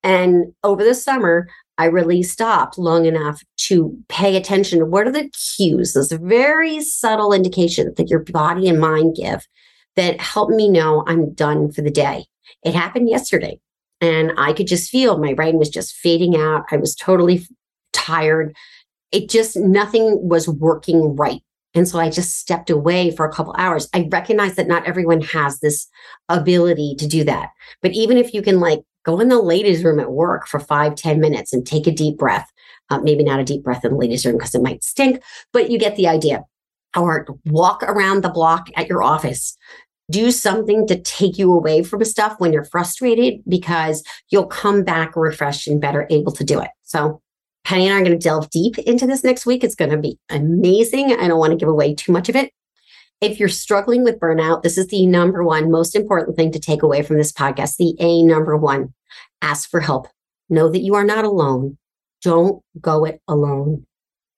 And 0.02 0.52
over 0.62 0.84
the 0.84 0.94
summer, 0.94 1.48
I 1.78 1.86
really 1.86 2.22
stopped 2.22 2.76
long 2.76 3.06
enough 3.06 3.42
to 3.68 3.96
pay 4.08 4.36
attention 4.36 4.80
to 4.80 4.84
what 4.84 5.06
are 5.06 5.12
the 5.12 5.30
cues, 5.56 5.94
those 5.94 6.12
very 6.12 6.82
subtle 6.82 7.32
indications 7.32 7.94
that 7.96 8.10
your 8.10 8.20
body 8.20 8.68
and 8.68 8.78
mind 8.78 9.16
give 9.16 9.46
that 10.00 10.18
help 10.18 10.48
me 10.48 10.66
know 10.66 11.04
I'm 11.06 11.34
done 11.34 11.70
for 11.70 11.82
the 11.82 11.90
day. 11.90 12.24
It 12.64 12.74
happened 12.74 13.10
yesterday 13.10 13.60
and 14.00 14.32
I 14.38 14.54
could 14.54 14.66
just 14.66 14.90
feel 14.90 15.18
my 15.18 15.34
brain 15.34 15.58
was 15.58 15.68
just 15.68 15.94
fading 15.94 16.36
out. 16.36 16.64
I 16.70 16.76
was 16.78 16.94
totally 16.94 17.46
tired. 17.92 18.56
It 19.12 19.28
just, 19.28 19.56
nothing 19.58 20.26
was 20.26 20.48
working 20.48 21.16
right. 21.16 21.42
And 21.74 21.86
so 21.86 21.98
I 22.00 22.08
just 22.08 22.38
stepped 22.38 22.70
away 22.70 23.14
for 23.14 23.26
a 23.26 23.32
couple 23.32 23.54
hours. 23.58 23.90
I 23.92 24.08
recognize 24.10 24.54
that 24.54 24.68
not 24.68 24.86
everyone 24.86 25.20
has 25.20 25.60
this 25.60 25.86
ability 26.30 26.94
to 26.98 27.06
do 27.06 27.22
that. 27.24 27.50
But 27.82 27.92
even 27.92 28.16
if 28.16 28.32
you 28.32 28.40
can 28.40 28.58
like 28.58 28.80
go 29.04 29.20
in 29.20 29.28
the 29.28 29.42
ladies' 29.42 29.84
room 29.84 30.00
at 30.00 30.12
work 30.12 30.46
for 30.46 30.60
five, 30.60 30.94
ten 30.94 31.20
minutes 31.20 31.52
and 31.52 31.66
take 31.66 31.86
a 31.86 31.92
deep 31.92 32.16
breath, 32.16 32.50
uh, 32.88 33.00
maybe 33.00 33.22
not 33.22 33.38
a 33.38 33.44
deep 33.44 33.62
breath 33.62 33.84
in 33.84 33.92
the 33.92 33.98
ladies' 33.98 34.24
room 34.24 34.38
because 34.38 34.54
it 34.54 34.62
might 34.62 34.82
stink, 34.82 35.22
but 35.52 35.70
you 35.70 35.78
get 35.78 35.96
the 35.96 36.08
idea. 36.08 36.42
Or 36.96 37.26
walk 37.44 37.84
around 37.84 38.24
the 38.24 38.30
block 38.30 38.68
at 38.76 38.88
your 38.88 39.02
office. 39.04 39.56
Do 40.10 40.30
something 40.30 40.86
to 40.88 41.00
take 41.00 41.38
you 41.38 41.52
away 41.52 41.82
from 41.82 42.04
stuff 42.04 42.34
when 42.38 42.52
you're 42.52 42.64
frustrated 42.64 43.40
because 43.48 44.02
you'll 44.30 44.46
come 44.46 44.82
back 44.82 45.16
refreshed 45.16 45.68
and 45.68 45.80
better 45.80 46.06
able 46.10 46.32
to 46.32 46.44
do 46.44 46.60
it. 46.60 46.70
So 46.82 47.22
Penny 47.64 47.86
and 47.86 47.94
I 47.94 48.00
are 48.00 48.04
going 48.04 48.18
to 48.18 48.22
delve 48.22 48.50
deep 48.50 48.78
into 48.78 49.06
this 49.06 49.22
next 49.22 49.46
week. 49.46 49.62
It's 49.62 49.74
going 49.74 49.90
to 49.90 49.96
be 49.96 50.18
amazing. 50.28 51.12
I 51.12 51.28
don't 51.28 51.38
want 51.38 51.52
to 51.52 51.56
give 51.56 51.68
away 51.68 51.94
too 51.94 52.12
much 52.12 52.28
of 52.28 52.36
it. 52.36 52.50
If 53.20 53.38
you're 53.38 53.48
struggling 53.48 54.02
with 54.02 54.18
burnout, 54.18 54.62
this 54.62 54.78
is 54.78 54.88
the 54.88 55.06
number 55.06 55.44
one 55.44 55.70
most 55.70 55.94
important 55.94 56.36
thing 56.36 56.50
to 56.52 56.58
take 56.58 56.82
away 56.82 57.02
from 57.02 57.18
this 57.18 57.32
podcast. 57.32 57.76
The 57.76 57.94
A 58.00 58.22
number 58.22 58.56
one 58.56 58.94
ask 59.42 59.70
for 59.70 59.80
help. 59.80 60.08
Know 60.48 60.68
that 60.70 60.80
you 60.80 60.94
are 60.94 61.04
not 61.04 61.24
alone. 61.24 61.78
Don't 62.22 62.62
go 62.80 63.04
it 63.04 63.20
alone. 63.28 63.86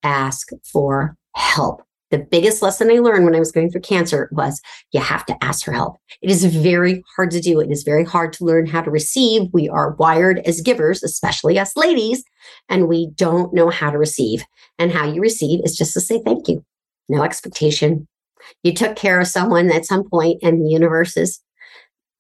Ask 0.03 0.49
for 0.65 1.17
help. 1.35 1.83
The 2.13 2.19
biggest 2.19 2.61
lesson 2.61 2.91
I 2.91 2.99
learned 2.99 3.25
when 3.25 3.35
I 3.35 3.39
was 3.39 3.51
going 3.51 3.71
through 3.71 3.81
cancer 3.81 4.29
was 4.33 4.61
you 4.93 5.01
have 5.01 5.25
to 5.27 5.45
ask 5.45 5.65
for 5.65 5.73
help. 5.73 5.97
It 6.21 6.31
is 6.31 6.45
very 6.45 7.03
hard 7.17 7.31
to 7.31 7.41
do. 7.41 7.59
It 7.59 7.71
is 7.71 7.85
very 7.85 8.05
hard 8.05 8.35
to 8.35 8.45
learn 8.45 8.67
how 8.67 8.83
to 8.83 8.91
receive. 8.91 9.49
We 9.55 9.67
are 9.71 9.95
wired 9.95 10.41
as 10.41 10.61
givers, 10.61 11.03
especially 11.03 11.59
us 11.59 11.75
ladies, 11.75 12.23
and 12.69 12.87
we 12.87 13.11
don't 13.15 13.55
know 13.55 13.71
how 13.71 13.91
to 13.91 13.97
receive. 13.97 14.45
And 14.79 14.93
how 14.93 15.11
you 15.11 15.23
receive 15.23 15.61
is 15.65 15.75
just 15.75 15.95
to 15.95 16.01
say 16.03 16.21
thank 16.23 16.49
you. 16.49 16.63
No 17.09 17.23
expectation. 17.23 18.07
You 18.63 18.75
took 18.75 18.95
care 18.95 19.19
of 19.19 19.27
someone 19.27 19.73
at 19.73 19.87
some 19.87 20.07
point, 20.07 20.39
and 20.43 20.61
the 20.61 20.71
universe 20.71 21.17
is 21.17 21.41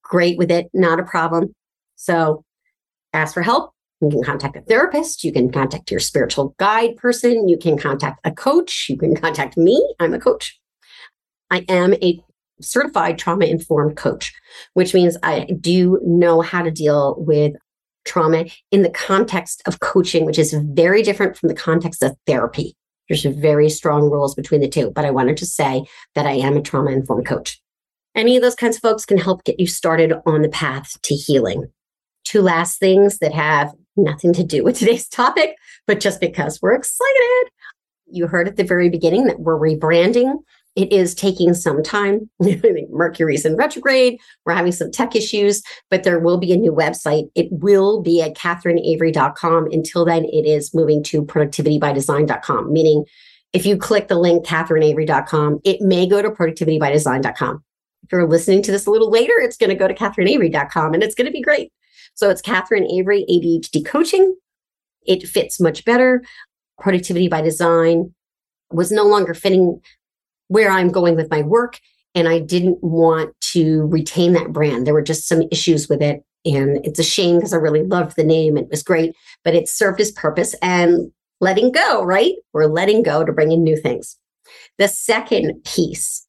great 0.02 0.38
with 0.38 0.50
it, 0.50 0.68
not 0.72 1.00
a 1.00 1.04
problem. 1.04 1.54
So 1.96 2.44
ask 3.12 3.34
for 3.34 3.42
help, 3.42 3.72
you 4.02 4.10
can 4.10 4.22
contact 4.22 4.56
a 4.56 4.60
therapist. 4.62 5.24
You 5.24 5.32
can 5.32 5.50
contact 5.50 5.90
your 5.90 6.00
spiritual 6.00 6.54
guide 6.58 6.96
person. 6.96 7.48
You 7.48 7.56
can 7.56 7.78
contact 7.78 8.20
a 8.24 8.32
coach. 8.32 8.86
You 8.88 8.96
can 8.96 9.14
contact 9.14 9.56
me. 9.56 9.94
I'm 10.00 10.12
a 10.12 10.18
coach. 10.18 10.58
I 11.50 11.64
am 11.68 11.94
a 11.94 12.20
certified 12.60 13.18
trauma 13.18 13.46
informed 13.46 13.96
coach, 13.96 14.32
which 14.74 14.94
means 14.94 15.16
I 15.22 15.46
do 15.60 16.00
know 16.04 16.40
how 16.40 16.62
to 16.62 16.70
deal 16.70 17.16
with 17.18 17.54
trauma 18.04 18.46
in 18.70 18.82
the 18.82 18.90
context 18.90 19.62
of 19.66 19.80
coaching, 19.80 20.24
which 20.24 20.38
is 20.38 20.52
very 20.52 21.02
different 21.02 21.36
from 21.36 21.48
the 21.48 21.54
context 21.54 22.02
of 22.02 22.16
therapy. 22.26 22.74
There's 23.08 23.24
very 23.24 23.68
strong 23.68 24.10
rules 24.10 24.34
between 24.34 24.60
the 24.60 24.68
two, 24.68 24.90
but 24.90 25.04
I 25.04 25.10
wanted 25.10 25.36
to 25.38 25.46
say 25.46 25.84
that 26.14 26.26
I 26.26 26.32
am 26.32 26.56
a 26.56 26.62
trauma 26.62 26.90
informed 26.90 27.26
coach. 27.26 27.60
Any 28.14 28.36
of 28.36 28.42
those 28.42 28.54
kinds 28.54 28.76
of 28.76 28.82
folks 28.82 29.04
can 29.04 29.18
help 29.18 29.44
get 29.44 29.60
you 29.60 29.66
started 29.66 30.12
on 30.26 30.42
the 30.42 30.48
path 30.48 31.00
to 31.02 31.14
healing. 31.14 31.66
Two 32.24 32.42
last 32.42 32.78
things 32.78 33.18
that 33.18 33.32
have 33.32 33.72
nothing 33.96 34.32
to 34.34 34.44
do 34.44 34.64
with 34.64 34.78
today's 34.78 35.08
topic, 35.08 35.56
but 35.86 36.00
just 36.00 36.20
because 36.20 36.60
we're 36.60 36.74
excited. 36.74 37.50
You 38.06 38.26
heard 38.26 38.48
at 38.48 38.56
the 38.56 38.64
very 38.64 38.90
beginning 38.90 39.24
that 39.26 39.40
we're 39.40 39.58
rebranding. 39.58 40.34
It 40.74 40.90
is 40.90 41.14
taking 41.14 41.52
some 41.52 41.82
time. 41.82 42.30
Mercury's 42.90 43.44
in 43.44 43.56
retrograde. 43.56 44.18
We're 44.44 44.54
having 44.54 44.72
some 44.72 44.90
tech 44.90 45.14
issues, 45.14 45.62
but 45.90 46.02
there 46.02 46.18
will 46.18 46.38
be 46.38 46.52
a 46.52 46.56
new 46.56 46.72
website. 46.72 47.30
It 47.34 47.48
will 47.50 48.00
be 48.00 48.22
at 48.22 48.34
catherineavery.com. 48.34 49.68
Until 49.70 50.04
then, 50.04 50.24
it 50.24 50.46
is 50.46 50.74
moving 50.74 51.02
to 51.04 51.24
productivitybydesign.com, 51.24 52.72
meaning 52.72 53.04
if 53.52 53.66
you 53.66 53.76
click 53.76 54.08
the 54.08 54.18
link 54.18 54.46
catherineavery.com, 54.46 55.60
it 55.64 55.82
may 55.82 56.06
go 56.06 56.22
to 56.22 56.30
productivitybydesign.com. 56.30 57.62
If 58.04 58.12
you're 58.12 58.26
listening 58.26 58.62
to 58.62 58.72
this 58.72 58.86
a 58.86 58.90
little 58.90 59.10
later, 59.10 59.34
it's 59.38 59.58
going 59.58 59.70
to 59.70 59.76
go 59.76 59.86
to 59.86 59.94
catherineavery.com 59.94 60.94
and 60.94 61.02
it's 61.02 61.14
going 61.14 61.26
to 61.26 61.32
be 61.32 61.42
great. 61.42 61.70
So 62.14 62.30
it's 62.30 62.42
Catherine 62.42 62.90
Avery 62.90 63.24
ADHD 63.30 63.84
coaching. 63.84 64.36
It 65.06 65.26
fits 65.26 65.60
much 65.60 65.84
better. 65.84 66.22
Productivity 66.78 67.28
by 67.28 67.40
design 67.40 68.14
was 68.70 68.92
no 68.92 69.04
longer 69.04 69.34
fitting 69.34 69.80
where 70.48 70.70
I'm 70.70 70.90
going 70.90 71.16
with 71.16 71.30
my 71.30 71.42
work. 71.42 71.78
And 72.14 72.28
I 72.28 72.40
didn't 72.40 72.82
want 72.82 73.34
to 73.52 73.86
retain 73.86 74.34
that 74.34 74.52
brand. 74.52 74.86
There 74.86 74.94
were 74.94 75.02
just 75.02 75.26
some 75.26 75.42
issues 75.50 75.88
with 75.88 76.02
it. 76.02 76.22
And 76.44 76.84
it's 76.84 76.98
a 76.98 77.04
shame 77.04 77.36
because 77.36 77.54
I 77.54 77.58
really 77.58 77.84
loved 77.84 78.16
the 78.16 78.24
name. 78.24 78.56
It 78.56 78.68
was 78.70 78.82
great, 78.82 79.14
but 79.44 79.54
it 79.54 79.68
served 79.68 80.00
its 80.00 80.10
purpose 80.10 80.54
and 80.60 81.10
letting 81.40 81.72
go, 81.72 82.04
right? 82.04 82.34
We're 82.52 82.66
letting 82.66 83.02
go 83.02 83.24
to 83.24 83.32
bring 83.32 83.52
in 83.52 83.62
new 83.62 83.76
things. 83.76 84.18
The 84.78 84.88
second 84.88 85.64
piece 85.64 86.26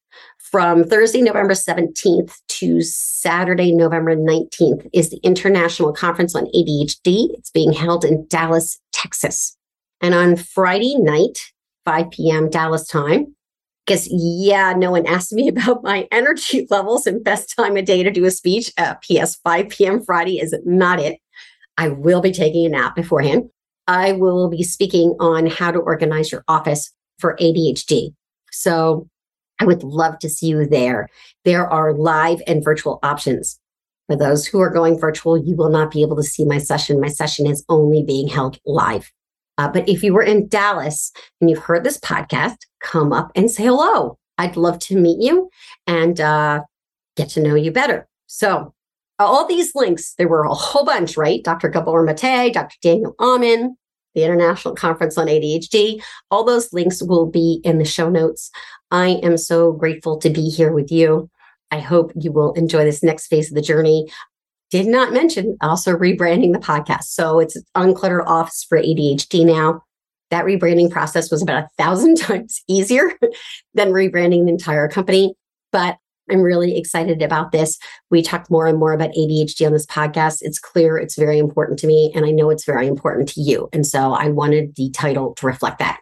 from 0.53 0.83
Thursday, 0.83 1.23
November 1.23 1.55
17th 1.55 2.35
to 2.47 2.79
Saturday, 2.83 3.71
November 3.71 4.15
19th 4.15 4.87
is 4.93 5.09
the 5.09 5.17
International 5.23 5.91
Conference 5.91 6.35
on 6.35 6.45
ADHD. 6.55 7.29
It's 7.33 7.49
being 7.49 7.73
held 7.73 8.05
in 8.05 8.27
Dallas, 8.27 8.79
Texas. 8.91 9.57
And 9.99 10.13
on 10.13 10.35
Friday 10.35 10.95
night, 10.99 11.39
5 11.85 12.11
p.m. 12.11 12.51
Dallas 12.51 12.87
time, 12.87 13.35
because 13.83 14.07
yeah, 14.11 14.73
no 14.77 14.91
one 14.91 15.07
asked 15.07 15.33
me 15.33 15.47
about 15.49 15.81
my 15.83 16.07
energy 16.11 16.67
levels 16.69 17.07
and 17.07 17.23
best 17.23 17.56
time 17.56 17.75
of 17.75 17.85
day 17.85 18.04
to 18.04 18.12
do 18.12 18.25
a 18.25 18.29
speech. 18.29 18.71
Uh, 18.77 18.93
P.S. 19.01 19.37
5 19.37 19.69
p.m. 19.69 20.06
Friday 20.06 20.37
is 20.37 20.56
not 20.65 20.99
it. 20.99 21.17
I 21.79 21.87
will 21.87 22.21
be 22.21 22.31
taking 22.31 22.67
a 22.67 22.69
nap 22.69 22.95
beforehand. 22.95 23.49
I 23.87 24.12
will 24.12 24.51
be 24.51 24.62
speaking 24.62 25.15
on 25.19 25.47
how 25.47 25.71
to 25.71 25.79
organize 25.79 26.31
your 26.31 26.43
office 26.47 26.93
for 27.17 27.35
ADHD. 27.41 28.13
So 28.51 29.10
I 29.60 29.65
would 29.65 29.83
love 29.83 30.19
to 30.19 30.29
see 30.29 30.47
you 30.47 30.65
there. 30.65 31.08
There 31.45 31.67
are 31.67 31.93
live 31.93 32.41
and 32.47 32.63
virtual 32.63 32.99
options. 33.04 33.60
For 34.08 34.17
those 34.17 34.45
who 34.45 34.60
are 34.60 34.69
going 34.69 34.99
virtual, 34.99 35.37
you 35.37 35.56
will 35.56 35.69
not 35.69 35.91
be 35.91 36.01
able 36.01 36.17
to 36.17 36.23
see 36.23 36.45
my 36.45 36.58
session. 36.58 36.99
My 36.99 37.08
session 37.08 37.47
is 37.47 37.63
only 37.69 38.04
being 38.04 38.27
held 38.27 38.60
live. 38.65 39.12
Uh, 39.58 39.69
but 39.69 39.87
if 39.87 40.04
you 40.04 40.13
were 40.13 40.23
in 40.23 40.47
Dallas 40.47 41.12
and 41.39 41.49
you've 41.49 41.60
heard 41.60 41.83
this 41.83 41.99
podcast, 41.99 42.58
come 42.81 43.13
up 43.13 43.31
and 43.35 43.49
say 43.49 43.63
hello. 43.63 44.17
I'd 44.37 44.58
love 44.58 44.79
to 44.79 44.97
meet 44.97 45.21
you 45.21 45.49
and 45.87 46.19
uh, 46.19 46.63
get 47.15 47.29
to 47.29 47.41
know 47.41 47.56
you 47.56 47.71
better. 47.71 48.08
So 48.27 48.73
all 49.19 49.47
these 49.47 49.75
links, 49.75 50.15
there 50.17 50.27
were 50.27 50.43
a 50.43 50.54
whole 50.54 50.85
bunch, 50.85 51.15
right? 51.15 51.43
Dr. 51.43 51.69
Gabor 51.69 52.04
Mate, 52.04 52.54
Dr. 52.54 52.75
Daniel 52.81 53.15
Amen, 53.19 53.77
the 54.13 54.23
International 54.23 54.75
Conference 54.75 55.17
on 55.17 55.27
ADHD. 55.27 56.01
All 56.31 56.43
those 56.43 56.71
links 56.73 57.01
will 57.01 57.25
be 57.25 57.61
in 57.63 57.77
the 57.77 57.85
show 57.85 58.09
notes. 58.09 58.51
I 58.91 59.19
am 59.23 59.37
so 59.37 59.71
grateful 59.71 60.17
to 60.19 60.29
be 60.29 60.49
here 60.49 60.71
with 60.71 60.91
you. 60.91 61.29
I 61.71 61.79
hope 61.79 62.11
you 62.15 62.31
will 62.31 62.53
enjoy 62.53 62.85
this 62.85 63.03
next 63.03 63.27
phase 63.27 63.49
of 63.49 63.55
the 63.55 63.61
journey. 63.61 64.07
Did 64.69 64.87
not 64.87 65.13
mention 65.13 65.57
also 65.61 65.95
rebranding 65.95 66.53
the 66.53 66.59
podcast. 66.59 67.05
So 67.05 67.39
it's 67.39 67.57
Uncluttered 67.75 68.25
Office 68.27 68.65
for 68.67 68.77
ADHD 68.77 69.45
now. 69.45 69.83
That 70.29 70.45
rebranding 70.45 70.89
process 70.89 71.29
was 71.29 71.41
about 71.41 71.63
a 71.63 71.69
thousand 71.77 72.17
times 72.19 72.61
easier 72.67 73.11
than 73.73 73.89
rebranding 73.89 74.45
the 74.45 74.51
entire 74.51 74.87
company. 74.87 75.35
But 75.71 75.97
I'm 76.30 76.42
really 76.42 76.78
excited 76.78 77.21
about 77.21 77.52
this. 77.52 77.78
We 78.10 78.21
talked 78.21 78.50
more 78.50 78.67
and 78.67 78.80
more 78.80 78.94
about 78.94 79.12
ADHD 79.12 79.65
on 79.65 79.74
this 79.74 79.86
podcast. 79.86 80.38
It's 80.42 80.60
clear 80.60 80.98
it's 80.98 81.17
very 81.17 81.38
important 81.38 81.80
to 81.80 81.88
me, 81.88 82.12
and 82.15 82.26
I 82.26 82.32
know 82.32 82.50
it's 82.50 82.65
very 82.65 82.88
important 82.88 83.30
to 83.30 83.42
you. 83.42 83.69
And 83.74 83.86
so 83.86 84.13
I 84.13 84.30
wanted 84.30 84.76
the 84.76 84.90
title 84.92 85.34
to 85.36 85.46
reflect 85.46 85.80
that. 85.80 86.00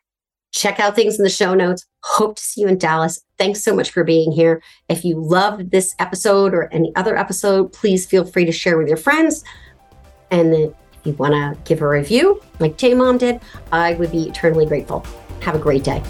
Check 0.53 0.79
out 0.79 0.95
things 0.95 1.17
in 1.17 1.23
the 1.23 1.29
show 1.29 1.53
notes. 1.53 1.85
Hope 2.03 2.35
to 2.35 2.43
see 2.43 2.61
you 2.61 2.67
in 2.67 2.77
Dallas. 2.77 3.19
Thanks 3.37 3.63
so 3.63 3.73
much 3.73 3.89
for 3.89 4.03
being 4.03 4.31
here. 4.31 4.61
If 4.89 5.05
you 5.05 5.19
loved 5.19 5.71
this 5.71 5.95
episode 5.97 6.53
or 6.53 6.71
any 6.73 6.93
other 6.95 7.17
episode, 7.17 7.71
please 7.71 8.05
feel 8.05 8.25
free 8.25 8.45
to 8.45 8.51
share 8.51 8.77
with 8.77 8.89
your 8.89 8.97
friends. 8.97 9.43
And 10.29 10.53
if 10.53 10.73
you 11.05 11.13
want 11.13 11.33
to 11.33 11.57
give 11.63 11.81
a 11.81 11.87
review, 11.87 12.41
like 12.59 12.77
J 12.77 12.93
Mom 12.93 13.17
did, 13.17 13.39
I 13.71 13.93
would 13.93 14.11
be 14.11 14.27
eternally 14.27 14.65
grateful. 14.65 15.05
Have 15.41 15.55
a 15.55 15.59
great 15.59 15.83
day. 15.83 16.03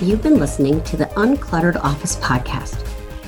You've 0.00 0.22
been 0.22 0.38
listening 0.38 0.82
to 0.84 0.96
the 0.96 1.06
Uncluttered 1.06 1.76
Office 1.76 2.16
Podcast 2.16 2.91